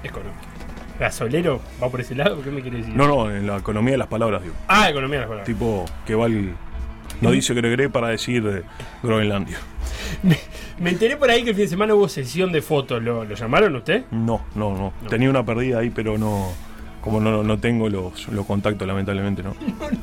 Económico. 0.03 0.54
¿Gasolero? 0.99 1.61
¿Va 1.83 1.89
por 1.89 2.01
ese 2.01 2.15
lado? 2.15 2.41
¿Qué 2.43 2.51
me 2.51 2.61
quiere 2.63 2.79
decir? 2.79 2.95
No, 2.95 3.07
no, 3.09 3.31
en 3.31 3.47
la 3.47 3.57
economía 3.57 3.93
de 3.93 3.99
las 3.99 4.09
palabras, 4.09 4.43
digo. 4.43 4.55
Ah, 4.69 4.89
economía 4.91 5.17
de 5.19 5.23
la 5.23 5.29
palabra. 5.29 5.45
Tipo 5.45 5.85
que 6.07 6.15
va 6.15 6.27
el, 6.27 6.55
No 7.21 7.31
dice 7.31 7.53
Gregre 7.55 7.89
para 7.91 8.09
decir 8.09 8.45
eh, 8.47 8.63
Groenlandia. 9.03 9.59
Me 10.79 10.91
enteré 10.91 11.17
por 11.17 11.31
ahí 11.31 11.43
que 11.45 11.51
el 11.51 11.57
fin 11.57 11.65
de 11.65 11.71
semana 11.71 11.95
hubo 11.95 12.09
sesión 12.09 12.53
de 12.53 12.63
fotos. 12.63 13.03
¿Lo, 13.03 13.25
lo 13.25 13.35
llamaron 13.35 13.75
usted? 13.77 14.05
No, 14.11 14.45
no, 14.55 14.75
no, 14.77 14.93
Tenía 15.09 15.31
una 15.31 15.45
perdida 15.45 15.79
ahí, 15.81 15.91
pero 15.91 16.19
no. 16.19 16.53
Como 17.01 17.21
no, 17.21 17.43
no 17.43 17.59
tengo 17.59 17.91
los, 17.91 18.29
los 18.29 18.47
contactos, 18.47 18.89
lamentablemente, 18.89 19.43
¿no? 19.43 19.55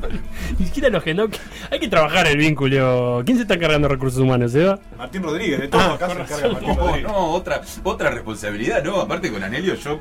Ni 0.59 0.65
siquiera 0.67 0.87
los 0.89 1.01
que 1.03 1.15
no. 1.15 1.27
Hay 1.71 1.79
que 1.79 1.87
trabajar 1.87 2.27
el 2.27 2.37
vínculo. 2.37 3.23
¿Quién 3.25 3.37
se 3.37 3.41
está 3.43 3.57
cargando 3.57 3.87
recursos 3.87 4.19
humanos, 4.21 4.53
Eva? 4.53 4.79
Martín 4.97 5.23
Rodríguez, 5.23 5.59
de 5.61 5.67
todo 5.67 5.81
Ah, 5.81 5.93
acá 5.95 6.09
se 6.09 6.13
razón. 6.13 6.37
encarga 6.37 6.53
Martín 6.53 6.69
No, 6.69 6.75
Rodríguez. 6.87 7.03
no, 7.11 7.17
otra, 7.31 7.61
otra 7.83 8.09
responsabilidad, 8.11 8.83
no. 8.83 9.01
Aparte 9.01 9.31
con 9.31 9.43
Anelio, 9.43 9.73
yo, 9.75 9.99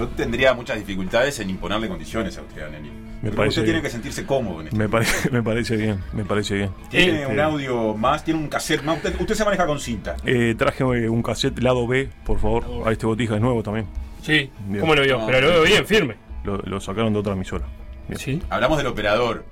yo 0.00 0.08
tendría 0.08 0.54
muchas 0.54 0.76
dificultades 0.78 1.38
en 1.40 1.50
imponerle 1.50 1.88
condiciones 1.88 2.36
a 2.38 2.42
usted, 2.42 2.62
Anelio. 2.62 2.92
Me 2.92 3.28
Porque 3.28 3.36
parece 3.36 3.60
usted 3.60 3.64
tiene 3.64 3.82
que 3.82 3.90
sentirse 3.90 4.24
cómodo 4.24 4.60
en 4.62 4.66
esto. 4.68 4.76
Me, 4.78 4.88
parece 4.88 5.30
me 5.32 5.42
parece 5.42 5.76
bien, 5.76 5.98
me 6.12 6.24
parece 6.24 6.54
bien. 6.54 6.70
Tiene 6.88 7.20
Este, 7.22 7.26
un 7.32 7.38
audio 7.40 7.94
más, 7.94 8.24
tiene 8.24 8.40
un 8.40 8.48
cassette 8.48 8.82
más. 8.82 8.96
Usted, 8.96 9.14
usted 9.20 9.34
se 9.34 9.44
maneja 9.44 9.66
con 9.66 9.78
cinta. 9.78 10.16
eh, 10.24 10.54
traje 10.56 10.82
eh, 10.84 11.08
un 11.08 11.22
cassette 11.22 11.58
lado 11.62 11.86
B, 11.86 12.08
por 12.24 12.38
favor. 12.38 12.64
A 12.86 12.92
este 12.92 13.04
botija 13.06 13.34
es 13.34 13.40
nuevo 13.42 13.62
también. 13.62 13.86
Sí, 14.22 14.50
Bien. 14.66 14.80
¿cómo 14.80 14.94
lo 14.94 15.02
vio? 15.02 15.18
No, 15.18 15.26
Pero 15.26 15.40
lo 15.48 15.48
veo 15.54 15.62
bien, 15.64 15.86
firme. 15.86 16.16
Lo, 16.44 16.56
lo 16.58 16.80
sacaron 16.80 17.12
de 17.12 17.18
otra 17.18 17.34
emisora. 17.34 17.66
Bien. 18.08 18.18
Sí. 18.18 18.42
Hablamos 18.48 18.78
del 18.78 18.86
operador. 18.86 19.44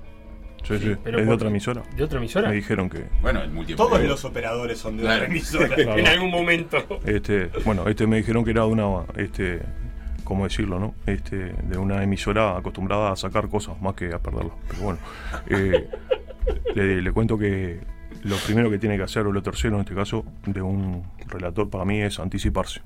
Sí, 0.67 0.77
sí. 0.77 0.95
pero 1.03 1.19
es 1.19 1.25
de 1.27 1.31
otra 1.33 1.47
emisora. 1.49 1.83
¿De 1.95 2.03
otra 2.03 2.17
emisora? 2.19 2.49
Me 2.49 2.55
dijeron 2.55 2.89
que. 2.89 3.05
Bueno, 3.21 3.41
el 3.41 3.49
multi 3.51 3.75
Todos 3.75 4.01
los 4.01 4.25
operadores 4.25 4.77
son 4.79 4.97
de 4.97 5.03
Claro. 5.03 5.17
otra 5.23 5.27
emisora. 5.27 5.75
En 5.99 6.07
algún 6.07 6.31
momento. 6.31 6.77
Este, 7.05 7.49
bueno, 7.65 7.87
este 7.87 8.05
me 8.07 8.17
dijeron 8.17 8.43
que 8.43 8.51
era 8.51 8.61
de 8.63 8.67
una, 8.67 9.03
este, 9.15 9.61
¿cómo 10.29 10.43
decirlo, 10.43 10.79
no? 10.79 10.93
Este, 11.07 11.53
de 11.53 11.77
una 11.79 12.03
emisora 12.03 12.55
acostumbrada 12.55 13.11
a 13.11 13.15
sacar 13.15 13.49
cosas 13.49 13.81
más 13.81 13.95
que 13.95 14.13
a 14.13 14.19
perderlas. 14.19 14.53
Pero 14.69 14.83
bueno, 14.83 14.99
eh, 15.47 15.89
le, 16.75 17.01
le 17.01 17.11
cuento 17.11 17.35
que 17.35 17.79
lo 18.23 18.35
primero 18.45 18.69
que 18.69 18.77
tiene 18.77 18.95
que 18.95 19.01
hacer, 19.01 19.25
o 19.25 19.31
lo 19.31 19.41
tercero 19.41 19.75
en 19.75 19.81
este 19.81 19.95
caso, 19.95 20.23
de 20.45 20.61
un 20.61 21.03
relator 21.27 21.67
para 21.67 21.83
mí 21.83 21.99
es 21.99 22.19
anticiparse. 22.19 22.81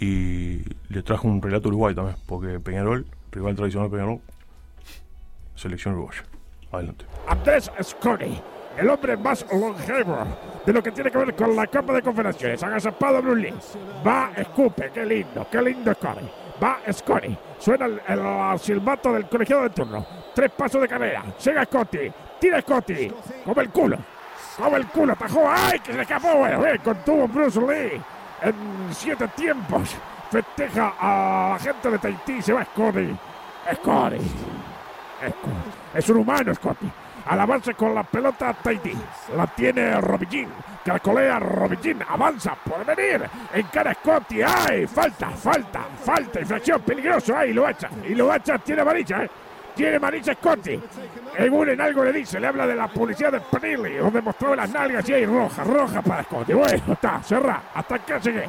Y 0.00 0.62
le 0.88 1.02
traje 1.02 1.26
un 1.26 1.42
relato 1.42 1.68
uruguay 1.68 1.94
también, 1.94 2.16
porque 2.24 2.58
Peñarol, 2.58 3.06
rival 3.32 3.54
tradicional 3.54 3.90
Peñarol, 3.90 4.20
selección 5.56 5.92
uruguaya. 5.92 6.22
Adelante. 6.72 7.04
Andrés 7.28 7.70
Sconi, 7.82 8.40
el 8.78 8.88
hombre 8.88 9.16
más 9.18 9.44
longevo 9.52 10.26
de 10.64 10.72
lo 10.72 10.82
que 10.82 10.90
tiene 10.90 11.10
que 11.10 11.18
ver 11.18 11.34
con 11.34 11.54
la 11.54 11.66
Copa 11.66 11.92
de 11.92 12.00
Confederaciones. 12.00 12.62
Agazapado 12.62 13.20
Brulí. 13.20 13.52
Va, 14.06 14.32
escupe, 14.34 14.90
qué 14.92 15.04
lindo, 15.04 15.46
qué 15.50 15.60
lindo 15.60 15.92
Sconi. 15.92 16.45
Va 16.62 16.80
Sconi. 16.90 17.36
Suena 17.58 17.86
el, 17.86 18.58
silbato 18.58 19.12
del 19.12 19.28
colegiado 19.28 19.62
de 19.62 19.70
turno. 19.70 20.06
Tres 20.34 20.50
pasos 20.52 20.80
de 20.80 20.88
carrera. 20.88 21.24
Llega 21.42 21.64
Scotty. 21.64 22.12
Tira 22.40 22.60
Scotty. 22.60 23.12
Come 23.44 23.62
el 23.62 23.70
culo. 23.70 23.98
Come 24.56 24.76
el 24.78 24.86
culo. 24.86 25.16
Tajó. 25.16 25.48
¡Ay! 25.48 25.78
Que 25.80 25.92
se 25.92 26.02
escapó. 26.02 26.36
Bueno, 26.36 26.60
bien. 26.62 26.78
Contuvo 26.78 27.28
Bruce 27.28 27.60
Lee. 27.60 28.00
En 28.42 28.54
siete 28.90 29.28
tiempos. 29.28 29.96
Festeja 30.30 30.94
a 30.98 31.50
la 31.52 31.58
gente 31.58 31.90
de 31.90 31.98
Tahití. 31.98 32.42
Se 32.42 32.52
va 32.52 32.64
Scotty. 32.64 33.16
Scotty. 33.74 34.16
Scotty. 34.18 35.36
Es 35.94 36.08
un 36.08 36.18
humano, 36.18 36.54
Scotty. 36.54 36.90
Al 37.26 37.40
avance 37.40 37.74
con 37.74 37.92
la 37.92 38.04
pelota 38.04 38.52
Tahití. 38.52 38.92
La 39.36 39.46
tiene 39.48 40.00
Robillín. 40.00 40.48
Caracolea 40.84 41.40
Robillín. 41.40 42.00
Avanza 42.08 42.54
por 42.54 42.84
venir. 42.84 43.28
Encara 43.52 43.94
Scotty. 43.94 44.42
¡Ay! 44.42 44.86
Falta, 44.86 45.30
falta, 45.30 45.86
falta. 46.04 46.40
Infracción 46.40 46.80
peligroso. 46.82 47.36
¡Ay! 47.36 47.52
Lo 47.52 47.68
echa. 47.68 47.90
Y 48.08 48.14
lo 48.14 48.32
echa. 48.32 48.58
Tiene 48.58 48.82
amarilla, 48.82 49.24
¿eh? 49.24 49.30
Tiene 49.74 49.96
amarilla 49.96 50.34
Scotty. 50.34 50.80
Eguren 51.36 51.80
algo 51.80 52.04
le 52.04 52.12
dice. 52.12 52.38
Le 52.38 52.46
habla 52.46 52.64
de 52.64 52.76
la 52.76 52.86
policía 52.86 53.28
de 53.28 53.40
Penilly. 53.40 53.96
Donde 53.96 54.22
mostró 54.22 54.54
las 54.54 54.70
nalgas 54.70 55.08
y 55.08 55.14
hay 55.14 55.26
roja. 55.26 55.64
Roja 55.64 56.02
para 56.02 56.22
Scotty. 56.22 56.52
Bueno, 56.52 56.92
está. 56.92 57.20
Cerra. 57.24 57.60
Hasta 57.74 57.96
acá 57.96 58.18
llegué. 58.18 58.48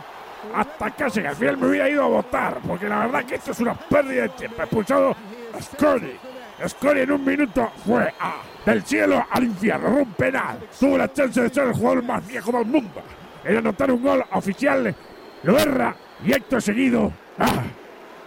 Hasta 0.54 0.86
acá 0.86 1.08
llegué. 1.08 1.28
Al 1.30 1.36
final 1.36 1.58
me 1.58 1.68
hubiera 1.68 1.90
ido 1.90 2.04
a 2.04 2.08
votar. 2.08 2.60
Porque 2.68 2.88
la 2.88 3.00
verdad 3.00 3.26
que 3.26 3.36
esto 3.36 3.52
es 3.52 3.60
una 3.60 3.74
pérdida 3.74 4.22
de 4.22 4.30
tiempo. 4.30 4.62
Expulsado 4.62 5.16
Scotty. 5.60 6.16
Scotty 6.68 7.00
en 7.00 7.12
un 7.12 7.26
minuto 7.26 7.72
fue 7.86 8.14
a, 8.20 8.36
del 8.72 8.84
cielo 8.84 9.26
al 9.30 9.44
infierno, 9.46 9.90
un 9.90 10.12
penal. 10.14 10.60
Tuvo 10.78 10.98
la 10.98 11.12
chance 11.14 11.42
de 11.42 11.50
ser 11.50 11.68
el 11.68 11.74
jugador 11.74 12.04
más 12.04 12.28
viejo 12.28 12.52
del 12.52 12.66
mundo. 12.66 13.02
En 13.46 13.58
anotar 13.58 13.90
un 13.90 14.04
gol 14.04 14.24
oficial, 14.34 14.94
lo 15.44 15.58
erra 15.58 15.96
y 16.26 16.34
acto 16.34 16.60
seguido, 16.60 17.12
ah, 17.40 17.64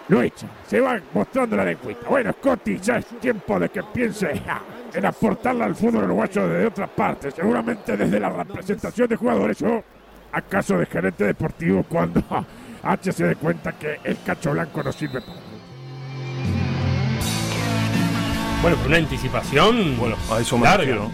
lo 0.08 0.22
echa. 0.22 0.46
Se 0.66 0.80
va 0.80 0.98
mostrando 1.12 1.56
la 1.56 1.64
lengüita. 1.64 2.08
Bueno, 2.08 2.32
Scotty, 2.32 2.78
ya 2.78 2.96
es 2.96 3.06
tiempo 3.20 3.60
de 3.60 3.68
que 3.68 3.82
piense 3.82 4.42
ah, 4.48 4.62
en 4.94 5.04
aportarle 5.04 5.64
al 5.64 5.74
fútbol 5.74 6.04
uruguayo 6.04 6.48
desde 6.48 6.66
otras 6.66 6.88
partes, 6.90 7.34
seguramente 7.34 7.96
desde 7.96 8.18
la 8.18 8.30
representación 8.30 9.08
de 9.08 9.16
jugadores 9.16 9.60
o 9.60 9.84
acaso 10.32 10.78
de 10.78 10.86
gerente 10.86 11.24
deportivo 11.24 11.84
cuando 11.86 12.22
ah, 12.30 12.44
H 12.82 13.12
se 13.12 13.26
dé 13.26 13.36
cuenta 13.36 13.72
que 13.72 13.98
el 14.04 14.16
cacho 14.24 14.52
blanco 14.52 14.82
no 14.82 14.90
sirve 14.90 15.20
para 15.20 15.49
Bueno, 18.62 18.76
con 18.76 18.86
una 18.88 18.96
anticipación. 18.98 19.96
Bueno, 19.98 20.16
a 20.30 20.40
eso 20.40 20.58
me 20.58 20.64
larga. 20.64 20.78
refiero. 20.84 21.04
¿no? 21.04 21.10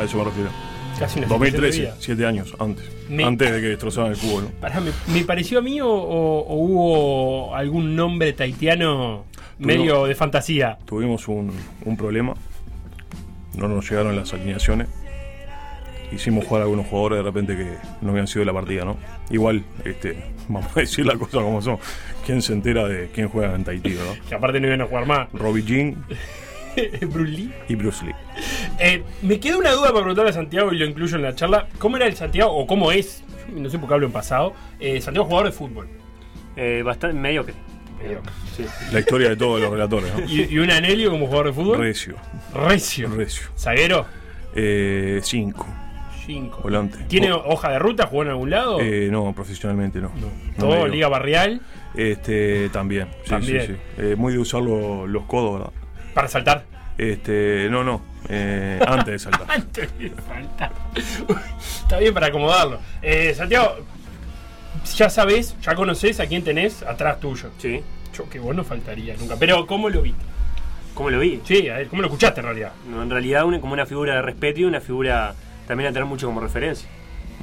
A 0.00 0.04
eso 0.04 0.18
me 0.18 0.24
refiero. 0.24 0.50
Casi 0.98 1.18
una 1.20 1.28
situación 1.28 1.28
de 1.28 1.28
2013, 1.28 1.80
vida. 1.80 1.96
siete 2.00 2.26
años 2.26 2.54
antes. 2.58 2.84
Me- 3.08 3.24
Antes 3.24 3.52
de 3.52 3.60
que 3.60 3.66
destrozaran 3.68 4.10
el 4.10 4.16
fútbol. 4.16 4.44
¿no? 4.44 4.50
Pará, 4.60 4.80
¿me, 4.80 4.90
me 5.12 5.24
pareció 5.24 5.58
a 5.58 5.62
mí 5.62 5.80
o, 5.80 5.88
o- 5.88 6.40
o 6.40 6.54
hubo 6.56 7.54
algún 7.54 7.94
nombre 7.94 8.32
taitiano 8.32 9.24
medio 9.58 10.06
de 10.06 10.14
fantasía? 10.14 10.78
Tuvimos 10.86 11.28
un, 11.28 11.52
un 11.84 11.96
problema. 11.96 12.34
No 13.54 13.68
nos 13.68 13.88
llegaron 13.88 14.16
las 14.16 14.32
alineaciones. 14.32 14.88
Hicimos 16.10 16.46
jugar 16.46 16.62
a 16.62 16.64
algunos 16.64 16.86
jugadores 16.86 17.18
de 17.18 17.22
repente 17.22 17.54
que 17.56 17.74
no 18.00 18.10
habían 18.12 18.26
sido 18.26 18.40
de 18.40 18.46
la 18.46 18.52
partida, 18.54 18.84
¿no? 18.86 18.96
Igual, 19.30 19.62
este, 19.84 20.24
vamos 20.48 20.74
a 20.74 20.80
decir 20.80 21.04
las 21.04 21.18
cosas 21.18 21.42
como 21.42 21.60
son. 21.60 21.78
¿Quién 22.24 22.40
se 22.40 22.54
entera 22.54 22.88
de 22.88 23.10
quién 23.14 23.28
juega 23.28 23.54
en 23.54 23.62
Tahití, 23.64 23.90
no? 23.90 24.26
Que 24.28 24.34
aparte 24.34 24.58
no 24.58 24.66
iban 24.68 24.80
a 24.80 24.86
jugar 24.86 25.06
más. 25.06 25.28
Robbie 25.34 25.62
Jean 25.64 25.96
Bruce 27.06 27.30
Lee. 27.30 27.52
y 27.68 27.74
Bruce 27.74 28.04
Lee. 28.04 28.14
Eh, 28.78 29.02
me 29.22 29.38
queda 29.40 29.56
una 29.58 29.70
duda 29.72 29.88
para 29.88 30.00
preguntarle 30.00 30.30
a 30.30 30.34
Santiago 30.34 30.72
y 30.72 30.78
lo 30.78 30.84
incluyo 30.86 31.16
en 31.16 31.22
la 31.22 31.34
charla. 31.34 31.68
¿Cómo 31.78 31.96
era 31.96 32.06
el 32.06 32.14
Santiago 32.16 32.50
o 32.52 32.66
cómo 32.66 32.92
es? 32.92 33.24
No 33.54 33.68
sé 33.70 33.78
por 33.78 33.88
qué 33.88 33.94
hablo 33.94 34.06
en 34.06 34.12
pasado. 34.12 34.52
Eh, 34.78 35.00
Santiago 35.00 35.26
jugador 35.26 35.46
de 35.50 35.52
fútbol. 35.52 35.88
Eh, 36.56 36.82
bastante 36.84 37.16
mediocre. 37.16 37.54
Sí. 38.56 38.64
La 38.92 39.00
historia 39.00 39.28
de 39.30 39.36
todos 39.36 39.60
los 39.60 39.70
relatores, 39.70 40.12
¿no? 40.14 40.24
¿Y, 40.28 40.42
y 40.54 40.58
un 40.58 40.70
Anelio 40.70 41.10
como 41.10 41.26
jugador 41.26 41.46
de 41.46 41.52
fútbol? 41.52 41.78
Recio. 41.78 42.14
Recio. 42.54 43.08
Recio. 43.10 43.48
¿Zaguero? 43.56 44.06
Eh, 44.54 45.20
cinco. 45.22 45.66
Cinco. 46.24 46.60
Volante. 46.62 46.98
¿Tiene 47.08 47.32
hoja 47.32 47.70
de 47.70 47.78
ruta? 47.78 48.06
¿Jugó 48.06 48.22
en 48.22 48.28
algún 48.28 48.50
lado? 48.50 48.80
eh, 48.80 49.08
no, 49.10 49.32
profesionalmente 49.34 49.98
no. 50.00 50.10
No 50.14 50.26
¿Todo 50.58 50.70
me 50.70 50.76
dio. 50.76 50.86
Liga 50.88 51.08
Barrial? 51.08 51.60
Este, 51.94 52.68
también. 52.68 53.08
Sí, 53.24 53.30
También. 53.30 53.60
sí, 53.62 53.66
sí. 53.72 53.76
Eh, 53.96 54.14
muy 54.16 54.32
de 54.34 54.38
usar 54.38 54.60
lo- 54.62 55.06
los 55.06 55.24
codos, 55.24 55.58
¿verdad? 55.58 55.72
Para 56.18 56.26
saltar. 56.26 56.64
Este, 56.98 57.68
no, 57.70 57.84
no. 57.84 58.02
eh, 58.28 58.80
antes 58.84 59.06
de 59.06 59.18
saltar. 59.20 59.46
Antes 59.48 59.96
de 60.00 60.10
saltar. 60.26 60.72
Está 61.60 61.98
bien 62.00 62.12
para 62.12 62.26
acomodarlo. 62.26 62.80
Eh, 63.00 63.32
Santiago, 63.36 63.76
ya 64.96 65.08
sabes, 65.08 65.54
ya 65.62 65.76
conoces 65.76 66.18
a 66.18 66.26
quién 66.26 66.42
tenés 66.42 66.82
atrás 66.82 67.20
tuyo. 67.20 67.50
Sí. 67.58 67.84
Yo 68.16 68.28
que 68.28 68.40
vos 68.40 68.52
no 68.52 68.64
faltaría 68.64 69.14
nunca. 69.16 69.36
Pero 69.38 69.64
¿cómo 69.64 69.88
lo 69.90 70.02
viste? 70.02 70.20
¿Cómo 70.92 71.08
lo 71.10 71.20
vi? 71.20 71.40
Sí, 71.44 71.68
a 71.68 71.76
ver, 71.76 71.86
¿cómo 71.86 72.02
lo 72.02 72.08
escuchaste 72.08 72.40
en 72.40 72.46
realidad? 72.46 72.72
No, 72.90 73.00
en 73.00 73.10
realidad 73.10 73.44
una, 73.44 73.60
como 73.60 73.74
una 73.74 73.86
figura 73.86 74.16
de 74.16 74.22
respeto 74.22 74.58
y 74.58 74.64
una 74.64 74.80
figura 74.80 75.36
también 75.68 75.90
a 75.90 75.92
tener 75.92 76.06
mucho 76.06 76.26
como 76.26 76.40
referencia. 76.40 76.88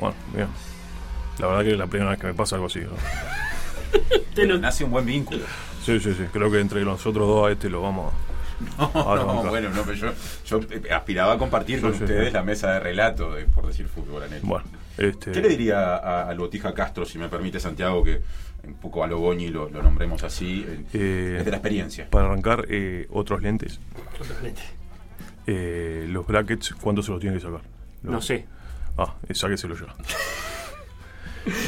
Bueno, 0.01 0.17
bien. 0.33 0.47
La 1.39 1.47
verdad 1.47 1.63
que 1.63 1.71
es 1.71 1.77
la 1.77 1.87
primera 1.87 2.11
vez 2.11 2.19
que 2.19 2.27
me 2.27 2.33
pasa 2.33 2.57
algo 2.57 2.67
así. 2.67 2.81
¿no? 2.81 2.89
Te 4.35 4.45
Nace 4.45 4.83
un 4.83 4.91
buen 4.91 5.05
vínculo. 5.05 5.45
Sí, 5.81 5.97
sí, 6.01 6.13
sí. 6.13 6.25
Creo 6.33 6.51
que 6.51 6.59
entre 6.59 6.83
nosotros 6.83 7.25
dos 7.25 7.47
a 7.47 7.53
este 7.53 7.69
lo 7.69 7.81
vamos 7.81 8.11
a. 8.11 8.34
No, 8.77 9.15
no, 9.15 9.43
bueno, 9.49 9.69
no, 9.69 9.81
pero 9.83 9.93
yo, 9.95 10.13
yo 10.45 10.59
eh, 10.71 10.83
aspiraba 10.91 11.33
a 11.33 11.37
compartir 11.37 11.81
con 11.81 11.93
Sí, 11.93 12.03
ustedes 12.03 12.27
sí. 12.27 12.33
la 12.33 12.43
mesa 12.43 12.71
de 12.73 12.79
relato, 12.79 13.33
de, 13.33 13.45
por 13.45 13.67
decir 13.67 13.87
fútbol, 13.87 14.23
Anel. 14.23 14.39
Bueno, 14.43 14.65
este. 14.97 15.31
¿Qué 15.31 15.41
le 15.41 15.49
diría 15.49 15.95
a- 15.97 16.29
al 16.29 16.37
Botija 16.37 16.73
Castro, 16.73 17.05
si 17.05 17.17
me 17.17 17.27
permite, 17.29 17.59
Santiago, 17.59 18.03
que 18.03 18.21
un 18.63 18.75
poco 18.75 19.03
a 19.03 19.07
lo 19.07 19.19
Goñi 19.19 19.49
lo, 19.49 19.69
lo 19.69 19.83
nombremos 19.83 20.23
así, 20.23 20.65
eh, 20.67 20.83
eh, 20.93 21.33
desde 21.37 21.51
la 21.51 21.57
experiencia? 21.57 22.09
Para 22.09 22.25
arrancar, 22.27 22.65
eh, 22.69 23.07
otros 23.11 23.41
lentes. 23.41 23.79
Eh, 25.47 26.05
los 26.09 26.25
brackets, 26.25 26.73
¿cuándo 26.75 27.03
se 27.03 27.11
los 27.11 27.19
tiene 27.19 27.35
que 27.35 27.41
sacar? 27.43 27.61
Los- 28.03 28.11
No 28.13 28.21
sé. 28.21 28.45
Ah, 28.97 29.13
sáqueselo 29.31 29.75
ya. 29.75 29.93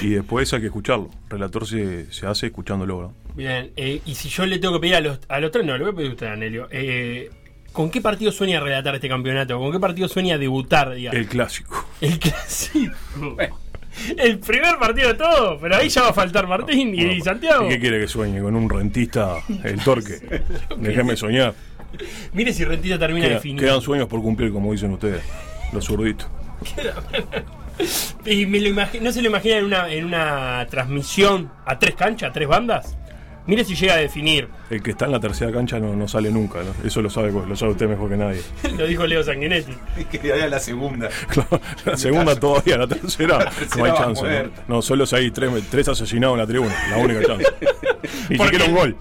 y 0.02 0.10
después 0.10 0.52
hay 0.54 0.60
que 0.62 0.68
escucharlo. 0.68 1.10
Relator 1.30 1.68
se, 1.68 2.12
se 2.12 2.26
hace 2.28 2.48
escuchándolo, 2.48 3.02
¿no? 3.02 3.14
Bien, 3.36 3.72
eh, 3.76 4.02
y 4.06 4.16
si 4.16 4.30
yo 4.30 4.46
le 4.46 4.58
tengo 4.60 4.74
que 4.76 4.80
pedir 4.82 4.96
a 4.96 5.02
los, 5.02 5.20
a 5.30 5.40
los 5.40 5.52
tres, 5.52 5.66
no, 5.66 5.78
le 5.78 5.84
voy 5.84 5.94
a 5.94 5.96
pedir 5.96 6.10
a 6.10 6.14
usted, 6.14 6.28
Anelio. 6.28 6.68
Eh, 6.72 7.30
¿Con 7.72 7.92
qué 7.92 8.02
partido 8.02 8.32
sueña 8.32 8.60
relatar 8.60 8.96
este 8.96 9.08
campeonato? 9.08 9.60
¿Con 9.60 9.72
qué 9.72 9.80
partido 9.80 10.08
sueña 10.08 10.38
debutar, 10.40 10.94
digamos? 10.96 11.20
El 11.20 11.28
clásico. 11.28 11.88
El 12.02 12.18
clásico. 12.18 12.94
El 14.18 14.40
primer 14.40 14.78
partido 14.78 15.08
de 15.10 15.14
todo, 15.16 15.60
pero 15.60 15.76
ahí 15.76 15.90
ya 15.90 16.04
va 16.04 16.10
a 16.10 16.14
faltar 16.14 16.48
Martín 16.48 16.94
y, 16.94 17.04
Bueno, 17.06 17.24
Santiago. 17.24 17.66
¿Y 17.66 17.70
qué 17.70 17.80
quiere 17.80 18.00
que 18.00 18.08
sueñe? 18.08 18.42
Con 18.42 18.56
un 18.56 18.70
rentista, 18.70 19.38
el 19.64 19.84
torque. 19.84 20.42
Déjeme 20.78 21.16
soñar. 21.16 21.54
Mire 22.34 22.54
si 22.54 22.64
Rentita 22.66 23.00
termina 23.00 23.26
Queda- 23.28 23.36
definido. 23.36 23.66
quedan 23.66 23.82
sueños 23.82 24.08
por 24.08 24.22
cumplir, 24.22 24.52
como 24.52 24.72
dicen 24.72 24.92
ustedes. 24.92 25.22
los 25.74 25.86
zurditos. 25.86 26.28
Y 28.26 28.46
me 28.46 28.60
lo 28.60 28.74
¿No 29.02 29.12
se 29.12 29.22
lo 29.22 29.28
imagina 29.30 29.58
en 29.58 29.66
una, 29.66 29.92
en 29.92 30.06
una 30.06 30.66
transmisión 30.70 31.52
a 31.66 31.78
tres 31.80 31.96
canchas, 31.96 32.30
a 32.30 32.34
tres 32.34 32.48
bandas? 32.48 32.98
Mire 33.46 33.64
si 33.64 33.76
llega 33.76 33.94
a 33.94 33.98
definir. 33.98 34.50
El 34.70 34.84
que 34.84 34.92
está 34.92 35.06
en 35.06 35.14
la 35.14 35.22
tercera 35.22 35.54
cancha 35.54 35.80
no, 35.80 35.96
no 35.96 36.06
sale 36.10 36.30
nunca, 36.32 36.60
¿no? 36.64 36.86
Eso 36.86 37.02
lo 37.02 37.10
sabe, 37.10 37.32
lo 37.32 37.56
sabe 37.56 37.72
usted 37.72 37.88
mejor 37.88 38.10
que 38.10 38.18
nadie. 38.18 38.42
Lo 38.78 38.86
dijo 38.86 39.08
Leo 39.08 39.24
Sanguinetti. 39.24 39.72
que 40.12 40.32
vaya 40.32 40.48
la 40.50 40.60
segunda. 40.60 41.08
Claro, 41.30 41.62
la 41.86 41.96
segunda 41.98 42.36
todavía, 42.38 42.78
la 42.78 42.88
tercera, 42.88 43.38
tercera 43.50 43.78
no 43.78 43.86
hay 43.86 43.92
chance. 43.94 44.22
¿no? 44.68 44.76
No, 44.76 44.82
solo 44.82 45.06
si 45.06 45.16
hay 45.16 45.32
tres, 45.32 45.50
tres 45.72 45.88
asesinados 45.88 46.34
en 46.36 46.40
la 46.42 46.48
tribuna, 46.48 46.76
la 46.90 46.98
única 46.98 47.24
chance. 47.26 47.46
Ni 48.30 48.38
Porque- 48.38 48.52
siquiera 48.58 48.66
un 48.66 48.76
gol. 48.76 48.98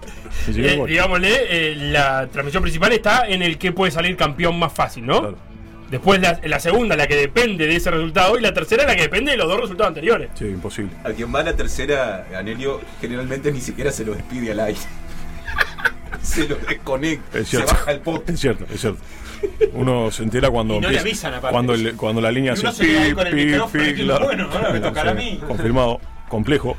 Ni 0.47 0.53
siquiera 0.53 0.69
Eh, 0.69 0.73
un 0.75 0.79
gol. 0.79 0.89
digámosle, 0.91 1.31
eh, 1.49 1.75
la 1.75 2.27
transmisión 2.31 2.63
principal 2.63 2.93
está 2.93 3.27
en 3.27 3.41
el 3.41 3.57
que 3.57 3.73
puede 3.73 3.91
salir 3.91 4.15
campeón 4.15 4.57
más 4.57 4.71
fácil, 4.71 5.05
¿no? 5.05 5.35
Después 5.89 6.19
la, 6.19 6.39
la 6.43 6.59
segunda, 6.59 6.95
la 6.97 7.07
que 7.07 7.15
depende 7.15 7.65
de 7.65 7.75
ese 7.77 7.89
resultado, 7.91 8.37
y 8.37 8.41
la 8.41 8.53
tercera, 8.53 8.85
la 8.85 8.95
que 8.95 9.03
depende 9.03 9.31
de 9.31 9.37
los 9.37 9.47
dos 9.47 9.61
resultados 9.61 9.89
anteriores. 9.89 10.29
Sí, 10.35 10.45
imposible. 10.45 10.91
Al 11.03 11.13
quien 11.13 11.33
va 11.33 11.39
a 11.39 11.43
la 11.43 11.55
tercera, 11.55 12.27
Anelio 12.35 12.81
generalmente 12.99 13.51
ni 13.51 13.61
siquiera 13.61 13.91
se 13.91 14.03
lo 14.03 14.13
despide 14.13 14.51
al 14.51 14.59
aire. 14.59 14.79
se 16.21 16.47
lo 16.47 16.55
desconecta. 16.57 17.39
Es 17.39 17.47
Se 17.49 17.63
baja 17.63 17.91
el 17.91 17.99
podcast. 18.01 18.29
Es 18.31 18.39
cierto, 18.39 18.65
es 18.73 18.81
cierto. 18.81 18.99
Uno 19.73 20.09
se 20.11 20.23
entera 20.23 20.49
cuando 20.49 20.75
Y 20.75 20.79
no 20.79 20.89
le 20.89 20.99
avisan, 20.99 21.33
aparte. 21.33 21.53
cuando, 21.53 21.73
el- 21.75 21.95
cuando 21.95 22.21
la 22.21 22.31
línea 22.31 22.53
Y 22.55 22.59
uno 22.59 22.71
se 22.71 22.83
ahí 22.83 23.09
pi, 23.09 23.13
con 23.15 23.27
el 23.27 23.35
pi, 23.35 23.45
micrófono 23.45 23.83
pi, 23.83 23.93
claro. 23.93 24.25
bueno, 24.25 24.49
ahora 24.51 24.69
me 24.71 24.79
tocará 24.79 25.11
a 25.11 25.13
mí. 25.13 25.39
Confirmado, 25.47 26.01
complejo, 26.27 26.75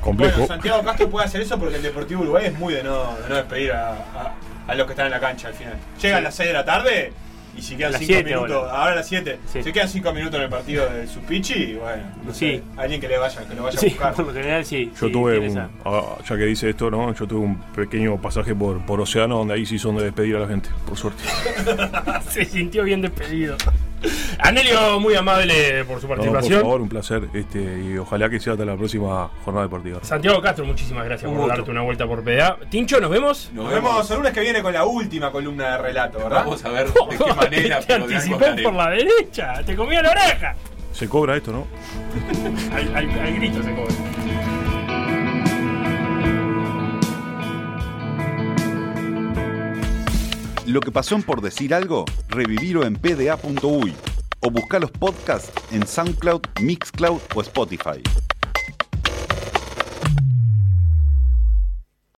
complejo. 0.00 0.32
Bueno, 0.38 0.46
Santiago 0.46 0.82
Castro 0.84 1.10
puede 1.10 1.26
hacer 1.26 1.40
eso 1.42 1.58
porque 1.58 1.76
el 1.76 1.82
Deportivo 1.82 2.22
Uruguay 2.22 2.46
es 2.46 2.58
muy 2.58 2.72
de 2.74 2.84
no, 2.84 3.16
de 3.18 3.28
no 3.28 3.34
despedir 3.34 3.72
a, 3.72 3.90
a- 3.92 4.34
a 4.68 4.74
los 4.76 4.86
que 4.86 4.92
están 4.92 5.06
en 5.06 5.12
la 5.12 5.20
cancha 5.20 5.48
al 5.48 5.54
final. 5.54 5.74
Llega 6.00 6.18
a 6.18 6.20
las 6.20 6.34
6 6.36 6.46
de 6.48 6.52
la 6.52 6.64
tarde 6.64 7.12
y 7.60 7.62
si 7.62 7.76
quedan 7.76 7.92
Las 7.92 8.00
5 8.00 8.12
siete 8.14 8.30
minutos, 8.34 8.56
ahora. 8.56 8.72
ahora, 8.72 8.92
a 8.92 8.96
las 8.96 9.06
7, 9.08 9.38
Sí. 9.46 9.62
se 9.62 9.72
quedan 9.72 9.88
5 9.88 10.12
minutos 10.14 10.34
en 10.36 10.42
el 10.44 10.48
partido 10.48 10.88
de 10.90 11.06
Supichi, 11.06 11.74
bueno, 11.74 12.02
no 12.24 12.32
Sí. 12.32 12.38
sé, 12.56 12.62
alguien 12.76 13.00
que 13.00 13.08
le 13.08 13.18
vaya, 13.18 13.46
que 13.46 13.54
lo 13.54 13.62
vaya 13.64 13.78
a 13.78 13.84
buscar. 13.84 14.14
por 14.14 14.26
lo 14.26 14.32
general 14.32 14.64
sí. 14.64 14.90
Yo 14.98 15.06
sí, 15.06 15.12
tuve 15.12 15.38
un, 15.38 15.58
ah, 15.58 16.02
ya 16.28 16.36
que 16.36 16.44
dice 16.44 16.70
esto, 16.70 16.90
¿no? 16.90 17.12
Yo 17.14 17.26
tuve 17.26 17.40
un 17.40 17.60
pequeño 17.76 18.20
pasaje 18.20 18.54
por, 18.54 18.80
por 18.86 19.00
Océano 19.00 19.36
donde 19.38 19.54
ahí 19.54 19.66
sí 19.66 19.78
son 19.78 19.96
de 19.96 20.04
despedir 20.04 20.36
a 20.36 20.40
la 20.40 20.48
gente, 20.48 20.70
por 20.86 20.96
suerte. 20.96 21.22
Se 22.30 22.44
sintió 22.44 22.82
bien 22.84 23.02
despedido. 23.02 23.56
Anelio, 24.38 24.98
muy 25.00 25.14
amable 25.14 25.84
por 25.84 26.00
su 26.00 26.06
No, 26.08 26.14
por 26.14 26.18
participación. 26.24 26.60
favor, 26.62 26.80
un 26.80 26.88
placer. 26.88 27.28
Este, 27.34 27.58
y 27.84 27.98
ojalá 27.98 28.28
que 28.30 28.40
sea 28.40 28.54
hasta 28.54 28.64
la 28.64 28.76
próxima 28.76 29.30
jornada 29.44 29.66
deportiva. 29.66 29.98
Santiago 30.02 30.40
Castro, 30.40 30.64
muchísimas 30.64 31.04
gracias 31.04 31.28
Un 31.28 31.36
por 31.36 31.44
gusto. 31.44 31.56
darte 31.58 31.70
una 31.70 31.82
vuelta 31.82 32.06
por 32.06 32.22
PDA. 32.24 32.56
Tincho, 32.70 33.00
¿nos 33.00 33.10
vemos? 33.10 33.50
Nos 33.52 33.70
vemos 33.70 34.10
el 34.10 34.16
lunes 34.16 34.32
que 34.32 34.40
viene 34.40 34.62
con 34.62 34.72
la 34.72 34.84
última 34.84 35.30
columna 35.30 35.72
de 35.72 35.78
relato, 35.78 36.18
¿verdad? 36.18 36.44
Vamos 36.44 36.64
a 36.64 36.68
ver 36.70 36.86
de 37.10 37.16
qué 37.18 37.34
manera. 37.34 37.80
Te 37.80 37.92
anticipé 37.94 38.62
por 38.62 38.72
la 38.74 38.90
derecha, 38.90 39.62
te 39.64 39.76
comía 39.76 40.02
la 40.02 40.10
oreja. 40.10 40.54
Se 40.92 41.08
cobra 41.08 41.36
esto, 41.36 41.52
¿no? 41.52 41.66
Al, 42.74 42.96
al- 42.96 43.20
al 43.20 43.34
grito 43.36 43.62
se 43.62 43.74
cobra. 43.74 43.94
Lo 50.70 50.78
que 50.80 50.92
pasó 50.92 51.16
en 51.16 51.24
por 51.24 51.40
decir 51.40 51.74
algo, 51.74 52.04
revivirlo 52.28 52.86
en 52.86 52.94
pda.uy 52.94 53.92
o 54.38 54.50
buscar 54.52 54.80
los 54.80 54.92
podcasts 54.92 55.50
en 55.72 55.84
SoundCloud, 55.84 56.42
Mixcloud 56.60 57.20
o 57.34 57.40
Spotify. 57.40 58.00